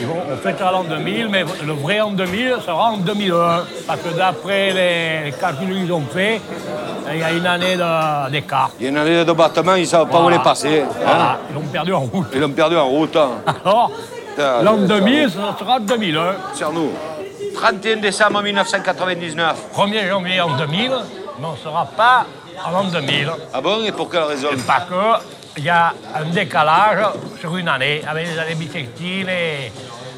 [0.00, 3.64] ils vont, on fêtera l'an 2000, mais le vrai an 2000 sera en 2001.
[3.86, 6.40] Parce que d'après les calculs qu'ils ont faits,
[7.12, 8.70] il y a une année de- d'écart.
[8.78, 10.82] Il y a une année de battement, ils ne savent pas où les passer.
[10.82, 10.88] hein.
[11.04, 12.26] Voilà, ils l'ont perdu en route.
[12.34, 13.16] Ils l'ont perdu en route.
[13.16, 13.30] hein.
[13.64, 13.90] Alors,
[14.62, 16.34] l'an ça- 2000, ce sera 2001.
[16.54, 16.90] Sur nous.
[17.54, 19.56] 31 décembre 1999.
[19.74, 20.90] 1er janvier en 2000,
[21.38, 22.26] mais on ne sera pas
[22.66, 23.30] en l'an 2000.
[23.54, 24.48] Ah bon Et pour quelle raison?
[24.66, 24.84] Parce
[25.56, 27.04] qu'il y a un décalage
[27.40, 29.72] sur une année, avec les années bissextiles, les,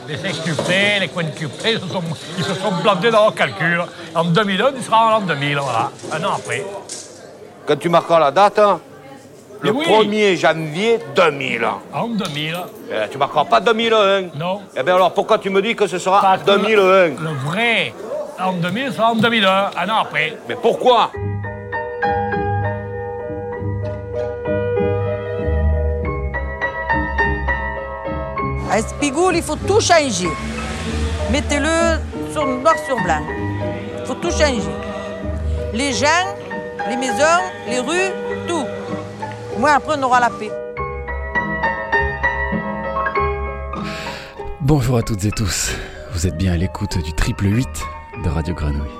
[0.09, 2.03] les sextuplés, les quintuplés, ils se sont,
[2.36, 3.82] ils se sont plantés dans leurs calculs.
[4.14, 6.64] En 2001, il sera en l'an 2000, voilà, un an après.
[7.66, 8.80] Quand tu marqueras la date, hein,
[9.61, 9.86] le Mais oui.
[9.86, 11.66] 1er janvier 2000.
[11.93, 12.57] En 2000,
[12.91, 14.22] Eh, tu marqueras pas 2001.
[14.36, 14.63] non.
[14.77, 17.93] Eh bien alors pourquoi tu me dis que ce sera Parce que 2001 Le vrai
[18.41, 20.36] en 2000 sera en 2001, un an après.
[20.49, 21.11] Mais pourquoi?
[28.71, 30.29] À Espigoule, il faut tout changer.
[31.32, 32.00] Mettez-le
[32.33, 33.22] sur noir sur blanc.
[34.00, 34.72] Il faut tout changer.
[35.72, 36.06] Les gens,
[36.89, 38.12] les maisons, les rues,
[38.46, 38.64] tout.
[39.58, 40.50] Moi, après, on aura la paix.
[44.61, 45.72] Bonjour à toutes et tous,
[46.12, 47.66] vous êtes bien à l'écoute du triple 8
[48.22, 48.98] de Radio Grenouille.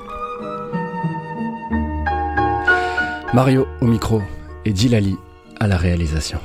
[3.35, 4.23] Mario au micro
[4.65, 5.19] et Djilali
[5.61, 6.41] à la réalisation.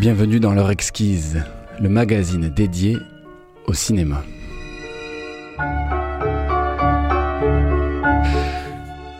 [0.00, 1.44] Bienvenue dans l'heure exquise,
[1.78, 2.96] le magazine dédié
[3.66, 4.22] au cinéma.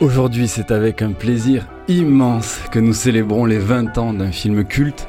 [0.00, 5.06] Aujourd'hui, c'est avec un plaisir immense que nous célébrons les 20 ans d'un film culte,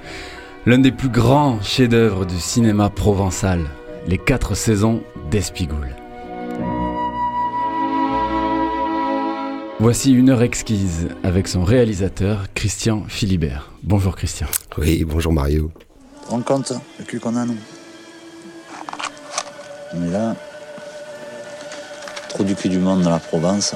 [0.66, 3.61] l'un des plus grands chefs-d'œuvre du cinéma provençal,
[4.08, 6.01] les quatre saisons d'Espigoule.
[9.82, 13.72] Voici une heure exquise avec son réalisateur Christian Philibert.
[13.82, 14.46] Bonjour Christian.
[14.78, 15.72] Oui, bonjour Mario.
[16.20, 17.58] Tu te rends compte, le cul qu'on a, nous?
[19.96, 20.36] On est là.
[22.30, 23.73] Trop du cul du monde dans la Provence.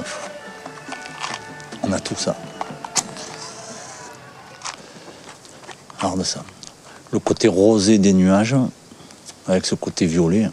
[1.82, 2.36] On a tout ça.
[5.98, 6.44] Regarde ça.
[7.10, 8.54] Le côté rosé des nuages,
[9.48, 10.50] avec ce côté violet.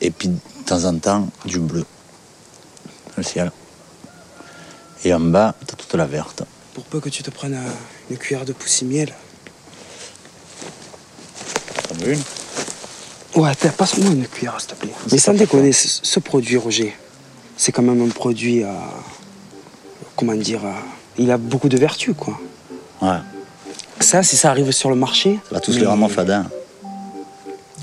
[0.00, 1.84] Et puis, de temps en temps, du bleu.
[3.18, 3.52] Le ciel.
[5.04, 6.42] Et en bas, t'as toute la verte.
[6.74, 7.70] Pour peu que tu te prennes euh,
[8.10, 9.12] une cuillère de poussi-miel.
[11.88, 12.22] T'en veux une?
[13.36, 14.92] Ouais, t'as- passe-moi une cuillère, s'il te plaît.
[15.10, 16.94] Mais sans déconner, ce, ce produit, Roger,
[17.56, 18.74] c'est quand même un produit à.
[20.16, 20.74] Comment dire à-
[21.18, 22.38] Il a beaucoup de vertus, quoi.
[23.00, 23.18] Ouais.
[24.00, 25.38] Ça, si ça arrive sur le marché.
[25.48, 26.46] Ça va tous mais- les rendre fadins.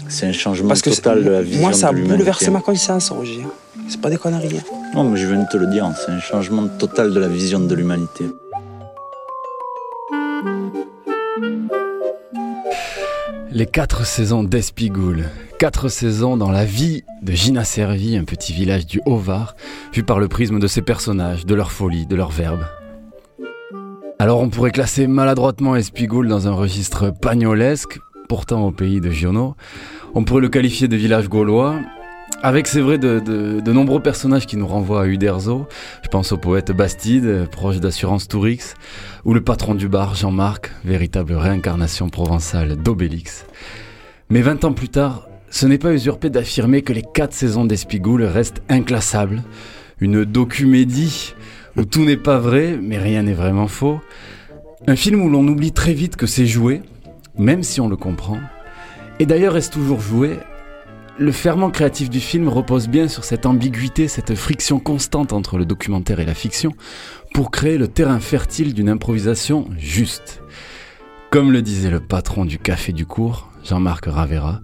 [0.10, 3.10] C'est un changement Parce que total de la vision moi, ça a bouleversé ma conscience,
[3.10, 3.46] Roger.
[3.90, 4.62] C'est pas des conneries.
[4.98, 7.60] Non, mais je viens de te le dire, c'est un changement total de la vision
[7.60, 8.26] de l'humanité.
[13.52, 15.26] Les quatre saisons d'Espigoule.
[15.60, 19.56] Quatre saisons dans la vie de Gina Servi, un petit village du Haut-Var,
[19.94, 22.66] vu par le prisme de ses personnages, de leur folie, de leurs verbes.
[24.18, 29.56] Alors on pourrait classer maladroitement Espigoule dans un registre pagnolesque, pourtant au pays de Giono.
[30.16, 31.76] On pourrait le qualifier de village gaulois,
[32.44, 35.68] avec c'est vrai de, de- nombreux personnages qui nous renvoient à Uderzo.
[36.04, 38.76] Je pense au poète Bastide, proche d'Assurance Tourix,
[39.26, 43.46] ou le patron du bar, Jean-Marc, véritable réincarnation provençale d'Obélix.
[44.30, 48.24] Mais 20 ans plus tard, ce n'est pas usurpé d'affirmer que les quatre saisons d'Espigoule
[48.24, 49.44] restent inclassables.
[50.00, 51.34] Une documédie
[51.76, 54.00] où tout n'est pas vrai, mais rien n'est vraiment faux.
[54.88, 56.82] Un film où l'on oublie très vite que c'est joué,
[57.38, 58.40] même si on le comprend.
[59.20, 60.38] Et d'ailleurs, est-ce toujours joué?
[61.20, 65.66] Le ferment créatif du film repose bien sur cette ambiguïté, cette friction constante entre le
[65.66, 66.74] documentaire et la fiction,
[67.34, 70.44] pour créer le terrain fertile d'une improvisation juste.
[71.32, 74.62] Comme le disait le patron du café du cours, Jean-Marc Ravera,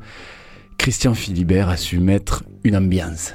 [0.78, 3.34] Christian Philibert a su mettre une ambiance.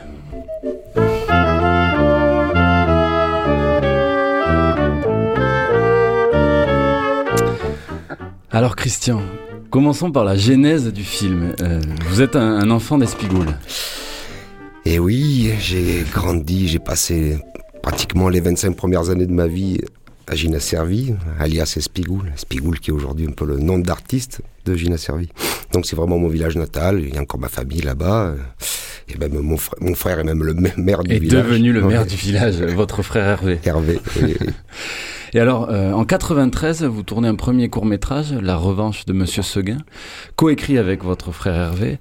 [8.51, 9.21] Alors Christian,
[9.71, 11.53] commençons par la genèse du film.
[11.61, 11.81] Euh,
[12.11, 13.55] vous êtes un, un enfant d'Espigoule.
[14.85, 17.39] Et oui, j'ai grandi, j'ai passé
[17.83, 19.79] pratiquement les 25 premières années de ma vie
[20.27, 22.33] à Gina Servi, alias Espigoule.
[22.35, 25.29] Espigoule qui est aujourd'hui un peu le nom d'artiste de Gina Servi.
[25.73, 28.35] Donc c'est vraiment mon village natal, il y a encore ma famille là-bas.
[29.11, 31.45] Et même mon, frère, mon frère est même le ma- maire du Est village.
[31.47, 32.07] devenu le maire Ouais.
[32.07, 33.59] du village, votre frère Hervé.
[33.65, 33.99] Hervé.
[35.35, 39.79] Et alors, euh, en 93, vous tournez un premier court-métrage, La revanche de Monsieur Seguin,
[40.37, 41.99] coécrit avec votre frère Hervé,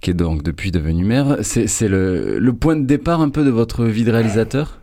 [0.00, 1.38] qui est donc depuis devenu maire.
[1.42, 4.78] C'est le, le point de départ un peu de votre vie de réalisateur?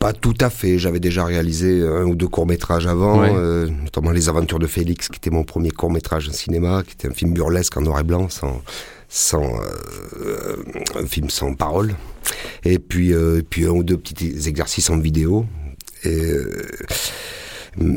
[0.00, 0.78] Pas tout à fait.
[0.78, 3.32] J'avais déjà réalisé un ou deux courts-métrages avant, Ouais.
[3.34, 7.08] euh, notamment Les Aventures de Félix, qui était mon premier court-métrage en cinéma, qui était
[7.08, 8.60] un film burlesque en noir et blanc, sans,
[9.08, 10.56] sans euh,
[11.00, 11.94] un film sans parole.
[12.64, 15.46] Et puis, euh, et puis un ou deux petits exercices en vidéo.
[16.04, 16.66] Et, euh,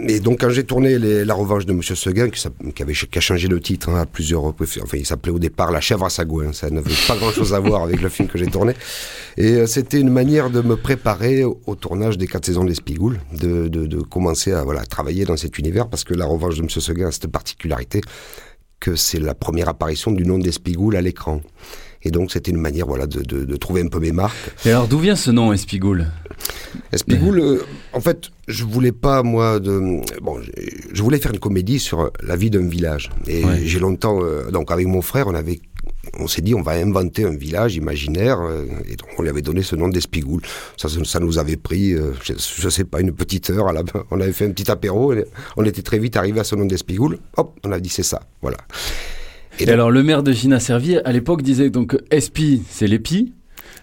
[0.08, 2.48] et donc quand j'ai tourné La Revanche de Monsieur Seguin, qui,
[2.82, 5.82] avait a changé de titre hein, à plusieurs reprises, enfin il s'appelait au départ La
[5.82, 8.74] Chèvre à Sagouin, ça n'avait pas grand-chose à voir avec le film que j'ai tourné.
[9.38, 13.68] Et euh, c'était une manière de me préparer au, tournage des quatre saisons d'Espigoule, de,
[13.68, 17.12] de, commencer à travailler dans cet univers, parce que La Revanche de Monsieur Seguin a
[17.12, 18.02] cette particularité
[18.80, 21.42] que c'est la première apparition du nom d'Espigoule à l'écran.
[22.04, 24.36] Et donc c'était une manière voilà, de, de, de trouver un peu mes marques.
[24.66, 26.08] Et alors d'où vient ce nom Espigoule
[26.92, 27.58] Espigoule, euh,
[27.94, 30.02] en fait, je voulais pas, moi, de.
[30.22, 30.38] Bon,
[30.94, 33.10] je voulais faire une comédie sur la vie d'un village.
[33.28, 33.62] Et Ouais.
[33.64, 34.20] j'ai longtemps.
[34.24, 35.60] euh, donc, avec mon frère, on avait.
[36.20, 38.40] On s'est dit, on va inventer un village imaginaire.
[38.42, 40.42] euh, et donc, on lui avait donné ce nom d'Espigoule.
[40.78, 43.68] Ça, ça, nous avait pris, euh, je, je sais pas, une petite heure.
[43.68, 45.14] À la, on avait fait un petit apéro.
[45.14, 45.26] Et
[45.58, 47.18] on était très vite arrivé à ce nom d'Espigoule.
[47.36, 48.22] Hop, on a dit, c'est ça.
[48.42, 48.58] Voilà.
[49.60, 53.34] Et, donc- alors le maire de Gina Servier à l'époque disait donc Espi c'est l'épi,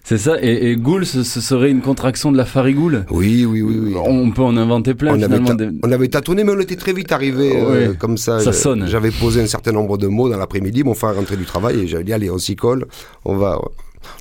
[0.05, 3.07] c'est ça, et, et ce, ce serait une contraction de la farigoule.
[3.11, 3.77] Oui, oui, oui.
[3.85, 3.95] oui.
[3.97, 5.49] On peut en inventer plein On avait, finalement.
[5.49, 8.39] ta- des- on avait tâtonné, mais on était très vite arrivé euh, comme ça.
[8.41, 8.87] Ça sonne.
[8.87, 10.85] J'avais posé un certain nombre de mots dans l'après-midi.
[10.85, 12.87] Mon frère rentrait du travail et j'avais dit allez, on s'y colle.
[13.25, 13.59] On va.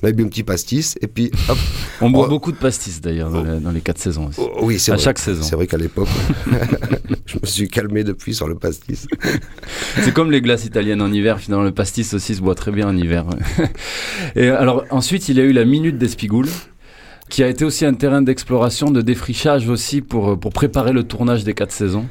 [0.02, 1.58] On avait bu un petit pastis et puis hop.
[2.00, 2.30] On boit Oh.
[2.30, 4.40] beaucoup de pastis d'ailleurs dans, les- dans les quatre saisons aussi.
[4.40, 5.04] Oh, oui, c'est À vrai.
[5.04, 5.42] chaque saison.
[5.42, 6.08] C'est vrai qu'à l'époque,
[7.26, 9.06] je me suis calmé depuis sur le pastis.
[10.02, 12.88] C'est comme les glaces italiennes en hiver, finalement le pastis aussi se boit très bien
[12.88, 13.24] en hiver.
[14.36, 16.48] Et alors ensuite il y a eu la minute d'Espigoule
[17.30, 21.42] qui a été aussi un terrain d'exploration, de défrichage aussi pour, pour préparer le tournage
[21.44, 22.06] des quatre saisons.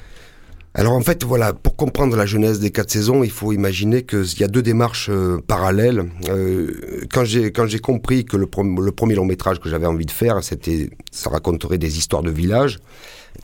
[0.75, 4.39] Alors en fait, voilà, pour comprendre la jeunesse des quatre saisons, il faut imaginer qu'il
[4.39, 6.09] y a deux démarches euh, parallèles.
[6.29, 8.47] Euh, quand j'ai quand j'ai compris que le,
[8.81, 12.31] le premier long métrage que j'avais envie de faire, c'était ça raconterait des histoires de
[12.31, 12.79] village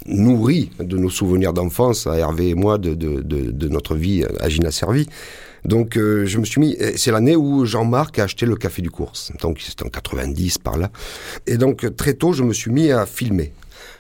[0.05, 4.23] nourries de nos souvenirs d'enfance, à Hervé et moi, de, de, de, de notre vie
[4.39, 5.07] à Gina Servi.
[5.65, 8.89] Donc euh, je me suis mis, c'est l'année où Jean-Marc a acheté le café du
[8.89, 10.89] course, donc c'était en 90 par là.
[11.47, 13.51] Et donc très tôt, je me suis mis à filmer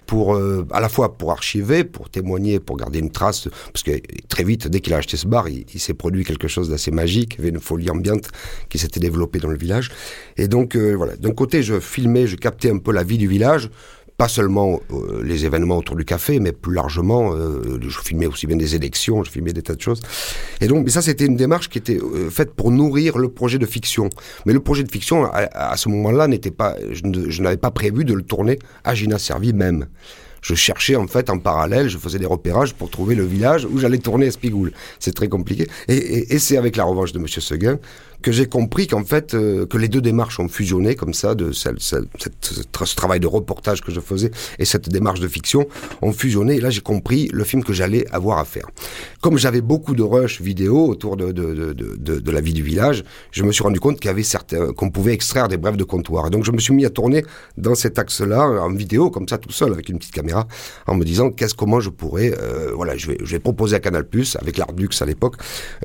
[0.09, 3.91] pour euh, à la fois pour archiver, pour témoigner, pour garder une trace, parce que
[4.27, 7.35] très vite, dès qu'il a acheté ce bar, il, s'est produit quelque chose d'assez magique,
[7.35, 8.29] il y avait une folie ambiante
[8.69, 9.91] qui s'était développée dans le village.
[10.35, 13.27] Et donc euh, voilà, d'un côté, je filmais, je captais un peu la vie du
[13.27, 13.69] village,
[14.19, 18.47] pas seulement euh, les événements autour du café, mais plus largement, euh, je filmais aussi
[18.47, 20.01] bien des élections, je filmais des tas de choses.
[20.59, 23.57] Et donc, mais ça, c'était une démarche qui était euh, faite pour nourrir le projet
[23.57, 24.09] de fiction.
[24.45, 28.03] Mais le projet de fiction, à, à ce moment-là, n'était pas, je, n'avais pas prévu
[28.03, 29.85] de le tourner à Gina Servi même.
[30.41, 33.77] Je cherchais en fait en parallèle, je faisais des repérages pour trouver le village où
[33.77, 34.71] j'allais tourner Espigoule.
[34.99, 35.67] C'est très compliqué.
[35.89, 37.77] Et, et- et c'est avec la revanche de Monsieur Seguin
[38.21, 41.51] que j'ai compris qu'en fait euh, que les deux démarches ont fusionné comme ça, de
[41.51, 45.27] celle- celle- ce, tra- ce travail de reportage que je faisais et cette démarche de
[45.27, 45.67] fiction
[46.01, 46.55] ont fusionné.
[46.57, 48.67] Et là j'ai compris le film que j'allais avoir à faire.
[49.21, 52.61] Comme j'avais beaucoup de rush vidéo autour de, de, de, de, de- la vie du
[52.63, 56.27] village, je me suis rendu compte qu'il y qu'on pouvait extraire des brèves de comptoir.
[56.27, 57.25] Et donc je me suis mis à tourner
[57.57, 60.47] dans cet axe-là en vidéo comme ça tout seul avec une petite caméra
[60.87, 63.79] en me disant qu'est-ce comment je pourrais euh, voilà je vais je vais proposer à
[63.79, 65.35] Canal Plus avec l'Ardux à l'époque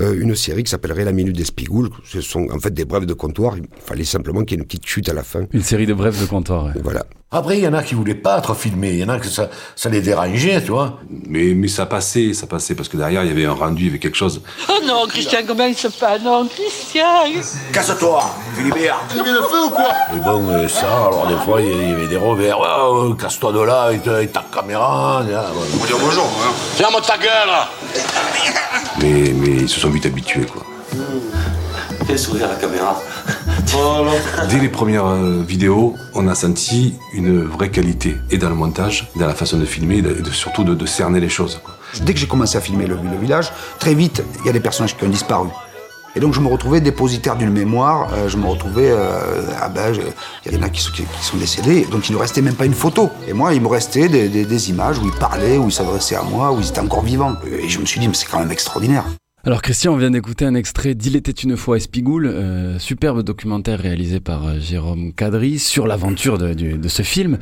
[0.00, 1.90] euh, une série qui s'appellerait La Minute d'Espigoule.
[2.04, 3.56] Ce sont en fait des brèves de comptoir.
[3.56, 5.43] Il fallait simplement qu'il y ait une petite chute à la fin.
[5.53, 6.65] Une série de brèves de comptoir.
[6.67, 6.73] ouais.
[6.82, 7.05] Voilà.
[7.37, 8.93] Après, il y en a qui voulaient pas être filmés.
[8.93, 11.00] Il y en a que ça, ça les dérangeait, tu vois.
[11.26, 13.87] Mais, mais ça passait, ça passait, parce que derrière, il y avait un rendu, il
[13.87, 14.41] y avait quelque chose.
[14.69, 17.03] Oh non, Christian, comment il se fait Non, Christian
[17.72, 18.22] Casse-toi,
[18.55, 19.01] Philibert.
[19.10, 19.89] Tu mets le feu ou quoi?
[20.15, 22.56] Et bon, euh, ça, alors des fois, il y avait des revers.
[22.60, 25.25] Ouais, ouais, casse-toi de là avec, ta- avec ta caméra.
[25.29, 25.67] là, ouais.
[25.82, 26.53] On dire bonjour, hein.
[26.77, 27.51] Ferme ta gueule
[29.03, 30.63] Mais, mais ils se sont vite habitués, quoi.
[32.06, 33.01] Fais sourire à la caméra.
[34.51, 39.08] Dès les premières euh, vidéos, on a senti une vraie qualité, et dans le montage,
[39.17, 41.61] dans la façon de filmer, et de- surtout de, de cerner les choses.
[41.65, 41.77] quoi.
[42.03, 44.61] Dès que j'ai commencé à filmer le, le village, très vite, il y a des
[44.61, 45.49] personnages qui ont disparu.
[46.17, 49.93] Et donc je me retrouvais dépositaire d'une mémoire, euh, je me retrouvais, euh, ah ben,
[49.94, 50.01] je-
[50.46, 52.55] il y en a qui sont, qui, qui sont décédés, donc il ne restait même
[52.55, 53.11] pas une photo.
[53.27, 56.17] Et moi, il me restait des, des- des images où ils parlaient, où ils s'adressaient
[56.17, 57.34] à moi, où ils étaient encore vivants.
[57.51, 59.05] Et je me suis dit, mais c'est quand même extraordinaire.
[59.46, 63.79] Alors Christian, on vient d'écouter un extrait d'Il était une fois Espigoule, euh, superbe documentaire
[63.79, 67.36] réalisé par euh, Jérôme Cadry sur l'aventure de, du- de ce film.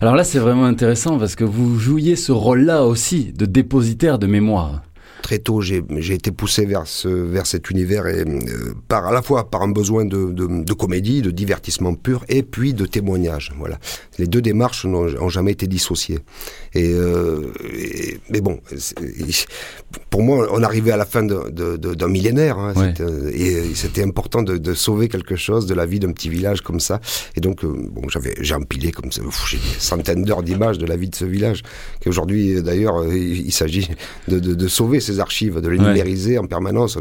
[0.00, 4.28] Alors là, c'est vraiment intéressant parce que vous jouiez ce rôle-là aussi de dépositaire de
[4.28, 4.82] mémoire.
[5.20, 5.82] Très tôt, j'ai
[6.14, 9.68] été poussé vers, ce, vers cet univers et, euh, par, à la fois par un
[9.68, 13.52] besoin de, de, de comédie, de divertissement pur, et puis de témoignage.
[13.58, 13.78] Voilà.
[14.18, 16.18] Les deux démarches n'ont jamais été dissociées.
[16.74, 18.60] Et, euh, et- mais bon,
[20.10, 22.94] pour moi, on arrivait à la fin d'un millénaire, hein, Ouais.
[23.34, 26.80] et c'était important de, de sauver quelque chose de la vie d'un petit village comme
[26.80, 27.00] ça.
[27.36, 30.86] Et donc, euh, bon, j'avais, j'ai empilé comme ça, j'ai des centaines d'heures d'images de
[30.86, 31.62] la vie de ce village.
[32.02, 33.88] Qu'aujourd'hui, d'ailleurs, il, il s'agit
[34.28, 35.86] de sauver ces archives, de les Ouais.
[35.88, 36.98] numériser en permanence.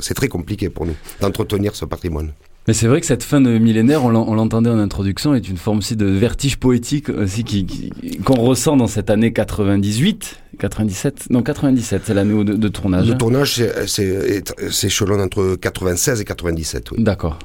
[0.00, 2.32] C'est très compliqué pour nous d'entretenir ce patrimoine.
[2.66, 5.48] Mais c'est vrai que cette fin de millénaire, on l'en- on l'entendait en introduction, est
[5.50, 7.90] une forme aussi de vertige poétique aussi qui- qui-
[8.24, 13.06] qu'on ressent dans cette année 98, 97, non 97, c'est l'année de, de tournage.
[13.08, 16.90] Le tournage, c'est- échelonne entre 96 et 97.
[16.92, 17.02] oui.
[17.02, 17.38] D'accord.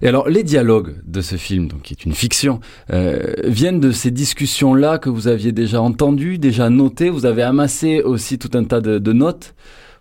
[0.00, 2.58] Et alors, les dialogues de ce film, donc qui est une fiction,
[2.92, 7.10] euh, viennent de ces discussions-là que vous aviez déjà entendues, déjà notées.
[7.10, 9.54] Vous avez amassé aussi tout un tas de, de notes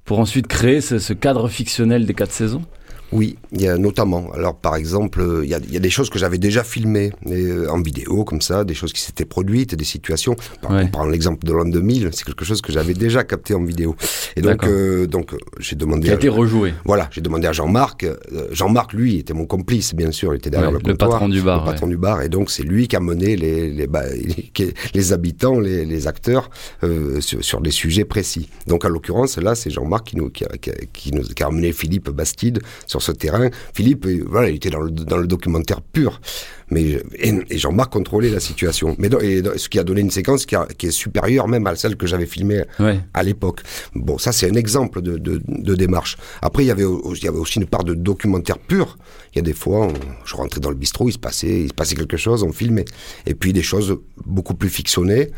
[0.04, 2.64] pour ensuite créer ce, ce cadre fictionnel des quatre saisons?
[3.12, 4.32] Oui, il y a notamment.
[4.34, 6.64] Alors, par exemple, euh, il y a, il y a des choses que j'avais déjà
[6.64, 10.36] filmées mais, euh, en vidéo, comme ça, des choses qui s'étaient produites, des situations.
[10.62, 10.84] Par, Ouais.
[10.86, 13.96] On prend l'exemple de l'an 2000, c'est quelque chose que j'avais déjà capté en vidéo.
[14.38, 16.04] Et donc, euh, donc, euh, j'ai demandé.
[16.04, 16.74] Qui a à- été rejoué.
[16.86, 18.04] Voilà, j'ai demandé à Jean-Marc.
[18.06, 18.16] euh,
[18.52, 20.34] Jean-Marc, lui, était mon complice, bien sûr.
[20.34, 21.12] Il était derrière Ouais, le le comptoir.
[21.12, 22.22] patron du bar, Le patron du bar.
[22.22, 26.08] Et donc, c'est lui qui a mené les, les, bah, les, les habitants, les, les
[26.08, 26.50] acteurs
[26.84, 28.48] euh, sur, sur des sujets précis.
[28.68, 31.44] Donc, en l'occurrence, là, c'est Jean-Marc qui, nous, qui, a, qui, a, qui nous, qui
[31.44, 33.50] a amené Philippe Bastide sur ce terrain.
[33.74, 36.22] Philippe, euh, voilà, il était dans le, dans le documentaire pur.
[36.70, 38.96] Mais, et, et Jean-Marc contrôlait la situation.
[38.98, 41.76] Mais et ce qui a donné une séquence qui, a- qui est supérieure même à
[41.76, 43.00] celle que j'avais filmée Ouais.
[43.14, 43.62] à l'époque.
[43.94, 46.16] Bon, ça c'est un exemple de, de, de démarche.
[46.42, 48.98] Après, il y avait au- il y avait aussi une part de documentaire pur.
[49.34, 49.94] Il y a des fois, on-
[50.26, 52.86] je rentrais dans le bistrot, il se passait, il se passait quelque chose, on filmait.
[53.26, 55.30] Et puis des choses beaucoup plus fictionnées.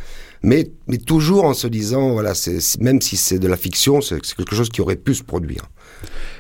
[0.46, 2.34] Mais, mais toujours en se disant, voilà,
[2.82, 5.70] même si c'est de la fiction, c'est quelque chose qui aurait pu se produire.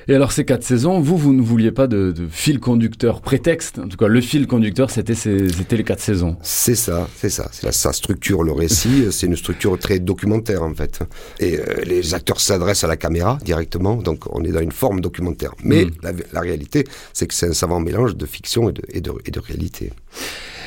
[0.07, 3.79] Et alors, ces quatre saisons, vous, vous ne vouliez pas de, de fil conducteur prétexte.
[3.79, 6.35] En tout cas, le fil conducteur, c'était c'était les quatre saisons.
[6.41, 7.49] C'est ça, c'est ça.
[7.51, 9.07] C'est structure le récit.
[9.11, 10.99] c'est une structure très documentaire en fait.
[11.39, 14.99] Et euh, les acteurs s'adressent à la caméra directement, donc on est dans une forme
[14.99, 15.51] documentaire.
[15.63, 15.91] Mais Mm.
[16.03, 19.11] la, la réalité, c'est que c'est un savant mélange de fiction et de, et de,
[19.25, 19.91] et de réalité.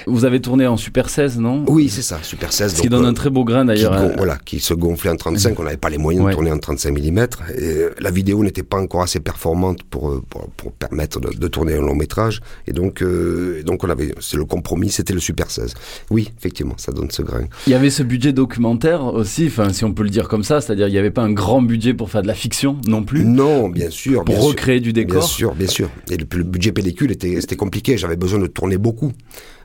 [0.07, 1.65] Vous avez tourné en Super 16, non?
[1.69, 2.77] Oui, c'est ça, Super 16.
[2.77, 3.93] Ce qui donne euh, un très beau grain qui, d'ailleurs.
[3.95, 6.31] euh, voilà, qui se gonflait en 35, on n'avait pas les moyens Ouais.
[6.31, 7.19] de tourner en 35 mm.
[7.19, 11.37] Et euh, la vidéo n'était pas encore assez performante pour, euh, pour, pour permettre de,
[11.37, 12.41] de tourner un long métrage.
[12.69, 15.75] Et donc, euh, donc on avait, c'est le compromis, c'était le Super 16.
[16.11, 17.45] Oui, effectivement, ça donne ce grain.
[17.67, 20.61] Il y avait ce budget documentaire aussi, enfin, si on peut le dire comme ça,
[20.61, 23.25] c'est-à-dire il n'y avait pas un grand budget pour faire de la fiction non plus?
[23.25, 24.25] Non, bien sûr.
[24.25, 24.49] Pour bien sûr.
[24.51, 25.19] recréer du décor?
[25.19, 25.91] Bien sûr, bien sûr.
[26.11, 27.99] Et le, le budget pellicule était, c'était compliqué.
[27.99, 29.13] J'avais besoin de tourner beaucoup.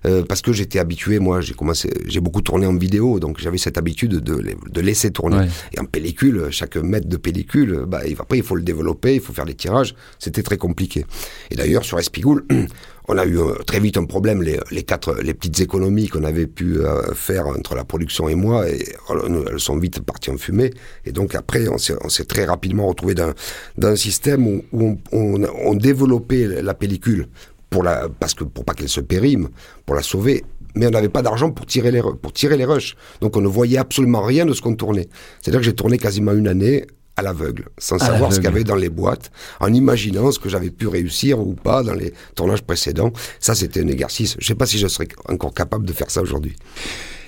[0.07, 3.57] Euh, parce que j'étais habitué, moi, j'ai commencé, j'ai beaucoup tourné en vidéo, donc j'avais
[3.57, 5.39] cette habitude de, de laisser tourner.
[5.39, 5.47] Ouais.
[5.73, 9.33] Et en pellicule, chaque mètre de pellicule, bah, après, il faut le développer, il faut
[9.33, 9.93] faire les tirages.
[10.19, 11.05] C'était très compliqué.
[11.49, 12.45] Et d'ailleurs, sur Espigoule,
[13.09, 14.41] on a eu euh, très vite un problème.
[14.41, 18.35] Les, les quatre, les petites économies qu'on avait pu euh, faire entre la production et
[18.35, 20.71] moi, et, elles, sont vite parties en fumée.
[21.03, 23.33] Et donc après, on s'est, on s'est très rapidement retrouvé dans,
[23.77, 27.27] dans un système où, où on, on, on développait la pellicule
[27.71, 29.49] pour la, parce que pour pas qu'elle se périme,
[29.87, 30.43] pour la sauver.
[30.75, 32.95] Mais on n'avait pas d'argent pour tirer les, pour tirer les rushs.
[33.21, 35.07] Donc on ne voyait absolument rien de ce qu'on tournait.
[35.41, 36.85] C'est-à-dire que j'ai tourné quasiment une année
[37.17, 40.39] à l'aveugle, sans À savoir ce qu'il y avait dans les boîtes, en imaginant ce
[40.39, 43.11] que j'avais pu réussir ou pas dans les tournages précédents.
[43.39, 44.35] Ça, c'était un exercice.
[44.39, 46.55] Je sais pas si je serais encore capable de faire ça aujourd'hui.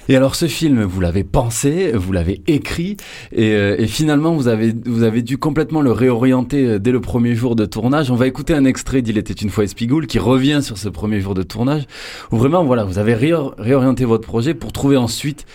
[0.09, 2.97] Et alors ce film, vous l'avez pensé, vous l'avez écrit,
[3.31, 7.65] et, euh, finalement vous avez, dû complètement le réorienter euh, dès le premier jour de
[7.65, 8.11] tournage.
[8.11, 11.21] On va écouter un extrait d'Il était une fois Espigoule qui revient sur ce premier
[11.21, 11.83] jour de tournage,
[12.31, 15.45] où vraiment voilà, vous avez réor- réorienté votre projet pour trouver ensuite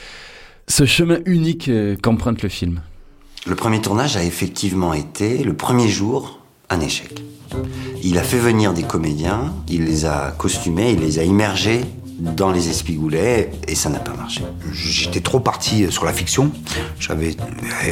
[0.66, 2.80] ce chemin unique euh, qu'emprunte le film.
[3.46, 6.40] Le premier tournage a effectivement été, le premier jour,
[6.70, 7.22] un échec.
[8.02, 11.80] Il a fait venir des comédiens, il les a costumés, il les a immergés
[12.18, 14.42] dans les espigoulets et ça n'a pas marché.
[14.72, 16.50] J'étais trop parti sur la fiction.
[16.98, 17.36] J'avais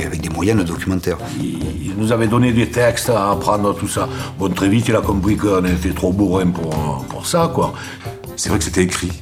[0.04, 1.18] avec des moyens de documentaire.
[1.40, 4.08] Il nous avait donné des textes à apprendre, tout ça.
[4.38, 7.72] Bon, très vite, il a compris qu'on était trop bourrin pour, pour ça, quoi.
[8.36, 9.12] C'est vrai que c'était écrit.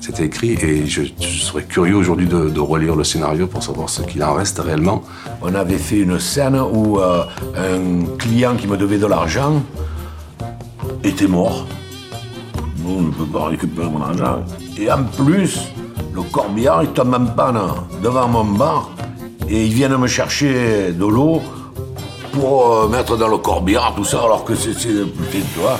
[0.00, 3.88] C'était écrit et je, je serais curieux aujourd'hui de, de relire le scénario pour savoir
[3.88, 5.02] ce qu'il en reste réellement.
[5.42, 7.24] On avait fait une scène où euh,
[7.56, 9.62] un client qui me devait de l'argent
[11.04, 11.66] était mort.
[12.82, 14.44] Nous, on ne peut pas récupérer mon argent.
[14.78, 15.68] Et en plus,
[16.14, 17.60] le corbillard, il tombe en panne
[18.02, 18.90] devant mon bar
[19.48, 21.40] et ils viennent me chercher de l'eau
[22.32, 25.78] pour euh, mettre dans le corbillard, tout ça, alors que c'est, petit, tu vois.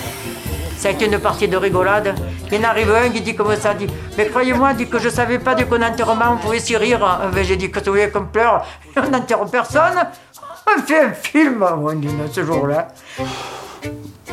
[0.76, 2.14] Ça a été une partie de rigolade.
[2.50, 3.86] Il y en arrive un qui dit comme ça, dit
[4.18, 7.00] Mais croyez-moi, dit que je savais pas du qu'en enterrement on pouvait s'y rire.
[7.42, 8.64] J'ai dit que tu voulais qu'on pleure,
[8.96, 9.94] on n'enterre personne.
[9.94, 12.88] pas fait un film, Amandine, ce jour-là.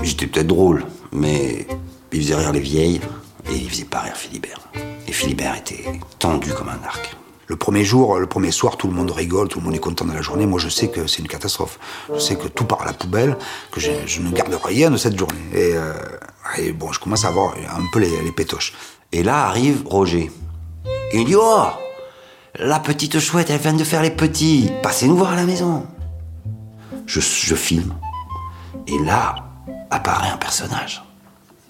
[0.02, 1.68] J'étais peut-être drôle, mais
[2.12, 3.02] il faisait rire les vieilles
[3.50, 4.60] et il faisait pas rire Philibert.
[5.08, 5.86] Et Philibert était
[6.20, 7.16] tendu comme un arc.
[7.48, 10.06] Le premier jour, le premier soir, tout le monde rigole, tout le monde est content
[10.06, 10.46] de la journée.
[10.46, 11.80] Moi, je sais que c'est une catastrophe.
[12.14, 13.38] Je sais que tout part à la poubelle,
[13.72, 13.90] que je,
[14.22, 15.42] ne garde rien de cette journée.
[15.52, 15.94] Et, euh,
[16.60, 18.74] et bon, je commence à avoir un peu les, pétoches.
[19.12, 20.32] Et là arrive Roger.
[21.12, 21.66] Il dit Oh
[22.60, 24.70] La petite chouette, elle vient de faire les petits.
[24.84, 25.88] Passez nous voir à la maison.
[27.08, 27.96] Je filme.
[28.86, 29.36] Et là
[29.90, 31.04] apparaît un personnage.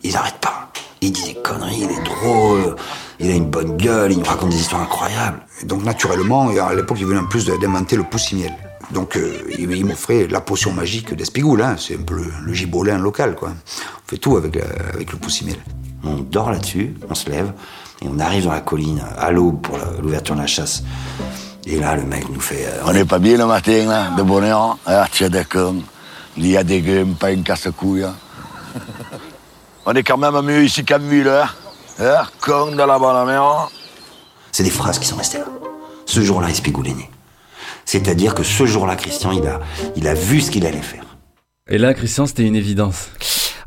[0.03, 0.72] Il n'arrête pas.
[1.01, 2.75] Il dit des conneries, il est drôle,
[3.20, 5.39] il a une bonne gueule, il nous raconte des histoires incroyables.
[5.62, 8.53] Et donc, naturellement, à l'époque, il venait en plus d'inventer le poussimiel.
[8.91, 11.62] Donc, euh, il, il m'offrait la potion magique d'Espigoule.
[11.62, 11.75] Hein.
[11.77, 13.50] C'est un peu le, le gibolin local, quoi.
[13.50, 14.63] On fait tout avec, la-
[14.94, 15.58] avec le poussimiel.
[16.03, 17.51] On dort là-dessus, on se lève,
[18.01, 20.84] et on arrive dans la colline à l'aube pour la- l'ouverture de la chasse.
[21.65, 22.65] Et là, le mec nous fait.
[22.65, 24.77] euh, On n'est pas bien le matin, là, de bonne heure.
[24.86, 25.74] Ah, tiens, d'accord.
[26.36, 28.06] Il y a des grumes, pas une casse-couille.
[29.91, 31.50] On est quand même mieux ici qu'à ville, hein.
[32.00, 32.27] Hein,
[32.77, 33.72] la bonne mer.
[34.51, 35.48] C'est des phrases qui sont restées là.
[36.05, 37.10] Ce jour-là, né.
[37.86, 39.60] C'est-à-dire que ce jour-là, Christian, il a,
[39.96, 41.03] il a vu ce qu'il allait faire.
[41.67, 43.10] Et là, Christian, c'était une évidence.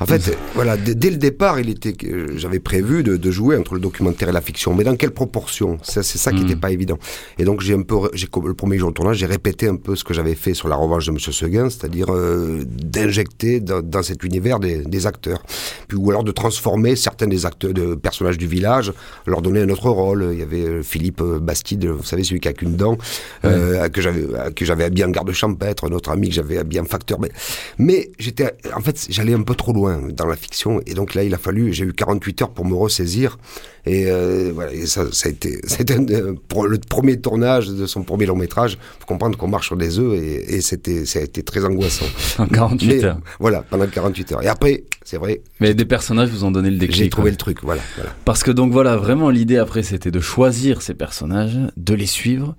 [0.00, 3.74] En fait, voilà, dès, le départ, il était, euh, j'avais prévu de, de jouer entre
[3.74, 5.78] le documentaire et la fiction, mais dans quelle proportion?
[5.82, 6.98] C'est ça qui n'était pas évident.
[7.38, 9.96] Et donc, j'ai un peu, j'ai, le premier jour de tournage, j'ai répété un peu
[9.96, 14.02] ce que j'avais fait sur la revanche de Monsieur Seguin, c'est-à-dire euh, d'injecter dans, dans
[14.02, 15.42] cet univers des, des acteurs,
[15.88, 18.92] puis ou alors de transformer certains des acteurs, de personnages du village,
[19.26, 20.30] leur donner un autre rôle.
[20.32, 22.96] Il y avait euh, Philippe euh, Bastide, vous savez, celui qui a qu'une dent,
[23.44, 26.80] euh, que j'avais, que j'avais habillé en garde champêtre, un autre ami que j'avais habillé
[26.80, 27.20] en facteur.
[27.20, 27.30] Mais,
[27.78, 31.24] mais j'étais, en fait, j'allais un peu trop loin dans la fiction, et donc là,
[31.24, 33.38] il a fallu, j'ai eu 48 heures pour me ressaisir,
[33.84, 38.26] et euh, voilà, et ça, ça a été, c'était le premier tournage de son premier
[38.26, 38.78] long métrage.
[39.00, 42.06] Faut comprendre qu'on marche sur des œufs, et, et c'était, ça a été très angoissant.
[42.38, 43.18] En 48 Mais, heures.
[43.40, 44.42] Voilà, pendant 48 heures.
[44.42, 47.04] Et après, c'est vrai, Mais des personnages vous ont donné le déclic.
[47.04, 47.30] j'ai trouvé ouais.
[47.32, 47.82] le truc, voilà.
[47.96, 48.10] voilà.
[48.24, 52.56] Parce que donc voilà, vraiment l'idée après c'était de choisir ces personnages, de les suivre,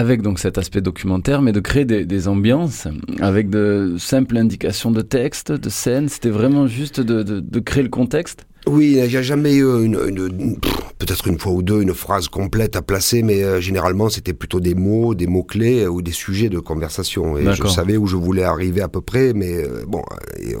[0.00, 2.88] avec donc cet aspect documentaire, mais de créer des, des ambiances
[3.20, 6.08] avec de simples indications de texte, de scène.
[6.08, 8.46] C'était vraiment juste de, de, de créer le contexte.
[8.66, 11.80] Oui, il n'y a jamais eu une, une- une- pff, peut-être une fois ou deux
[11.80, 15.86] une phrase complète à placer, mais euh, généralement c'était plutôt des mots, des mots clés
[15.86, 17.38] ou des sujets de conversation.
[17.38, 20.02] Et je savais où je voulais arriver à peu près, mais euh, bon,
[20.44, 20.52] euh,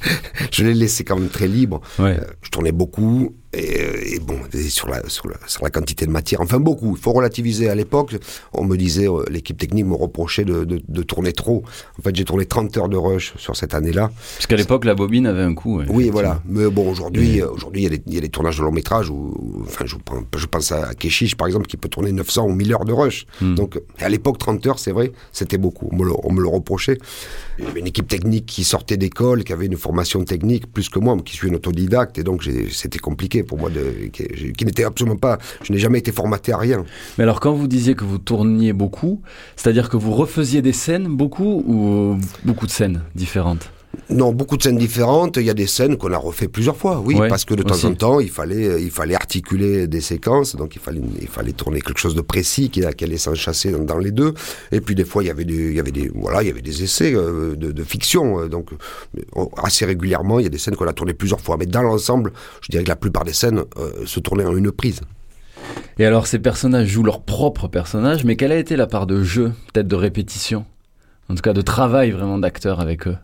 [0.50, 1.80] je l'ai laissé quand même très libre.
[1.98, 2.16] Ouais.
[2.18, 5.70] Euh, je tournais beaucoup et, euh, et bon, et sur la, sur, la, sur la
[5.70, 6.94] quantité de matière, enfin beaucoup.
[6.96, 7.68] Il faut relativiser.
[7.68, 8.16] À l'époque,
[8.52, 11.62] on me disait, euh, l'équipe technique me reprochait de, de, de tourner trop.
[11.98, 14.10] En fait, j'ai tourné 30 heures de rush sur cette année-là.
[14.36, 15.78] Parce qu'à l'époque, la bobine avait un coût.
[15.78, 16.42] ouais, Oui, voilà.
[16.46, 19.14] Mais bon, aujourd'hui, euh, aujourd'hui, il y, y a des tournages de long métrage où,
[19.38, 19.96] où- enfin, je,
[20.36, 23.26] je pense à Keshish, par exemple, qui peut tourner 900 ou 1000 heures de rush.
[23.40, 23.54] Hmm.
[23.54, 25.88] Donc, à l'époque, 30 heures, c'est vrai, c'était beaucoup.
[25.92, 26.98] On me, le, on me le reprochait.
[27.58, 30.88] Il y avait une équipe technique qui sortait d'école, qui avait une formation technique plus
[30.88, 34.64] que moi, qui suis un autodidacte, et donc c'était compliqué pour moi, de, qui, qui
[34.64, 35.38] n'était absolument pas.
[35.62, 36.84] Je n'ai jamais été formaté à rien.
[37.16, 39.22] Mais alors quand vous disiez que vous tourniez beaucoup,
[39.56, 43.70] c'est-à-dire que vous refaisiez des scènes beaucoup ou beaucoup de scènes différentes?
[44.10, 45.36] Non, beaucoup de scènes différentes.
[45.38, 47.62] Il y a des scènes qu'on a refait plusieurs fois, oui, Ouais, parce que de
[47.62, 47.86] temps aussi.
[47.86, 51.52] en temps, il fallait, euh, il fallait articuler des séquences, donc il fallait, il fallait
[51.52, 54.34] tourner quelque chose de précis qui, qui allait s'enchasser dans, dans les deux.
[54.70, 56.50] Et puis des fois, il y avait des, il y avait des, voilà, il y
[56.50, 58.38] avait des essais euh, de, de fiction.
[58.40, 61.56] euh, Donc euh, assez régulièrement, il y a des scènes qu'on a tournées plusieurs fois.
[61.58, 64.70] Mais dans l'ensemble, je dirais que la plupart des scènes euh, se tournaient en une
[64.72, 65.00] prise.
[65.98, 69.24] Et alors ces personnages jouent leur propre personnage, mais quelle a été la part de
[69.24, 70.64] jeu, peut-être de répétition?
[71.28, 73.16] En tout cas de travail vraiment d'acteur avec eux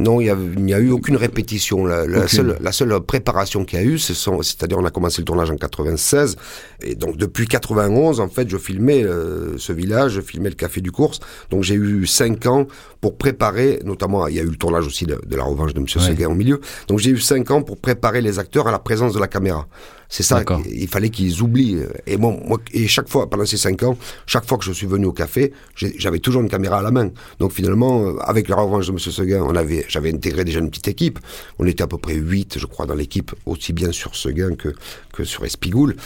[0.00, 1.86] Non, il a- n'y a, eu aucune répétition.
[1.86, 2.28] La, la Aucune.
[2.28, 5.52] seule, la seule préparation qu'il y a eu, ce c'est-à-dire on a commencé le tournage
[5.52, 6.34] en 96,
[6.82, 10.80] et donc depuis 91, en fait, je filmais euh, ce village, je filmais le Café
[10.80, 11.20] du Course.
[11.50, 12.66] Donc j'ai eu cinq ans
[13.00, 15.80] pour préparer, notamment, il y a eu le tournage aussi de, de la revanche de
[15.80, 16.06] Monsieur Ouais.
[16.08, 16.60] Seguin au milieu.
[16.88, 19.68] Donc j'ai eu cinq ans pour préparer les acteurs à la présence de la caméra.
[20.16, 21.80] C'est ça, il fallait qu'ils oublient.
[22.06, 24.86] Et bon, moi, et chaque fois, pendant ces cinq ans, chaque fois que je suis
[24.86, 27.10] venu au café, j'avais toujours une caméra à la main.
[27.40, 30.70] Donc finalement, euh, avec la revanche de Monsieur Seguin, on avait, j'avais intégré déjà une
[30.70, 31.18] petite équipe.
[31.58, 34.68] On était à peu près huit, je crois, dans l'équipe, aussi bien sur Seguin que,
[35.12, 35.96] que sur Espigoule.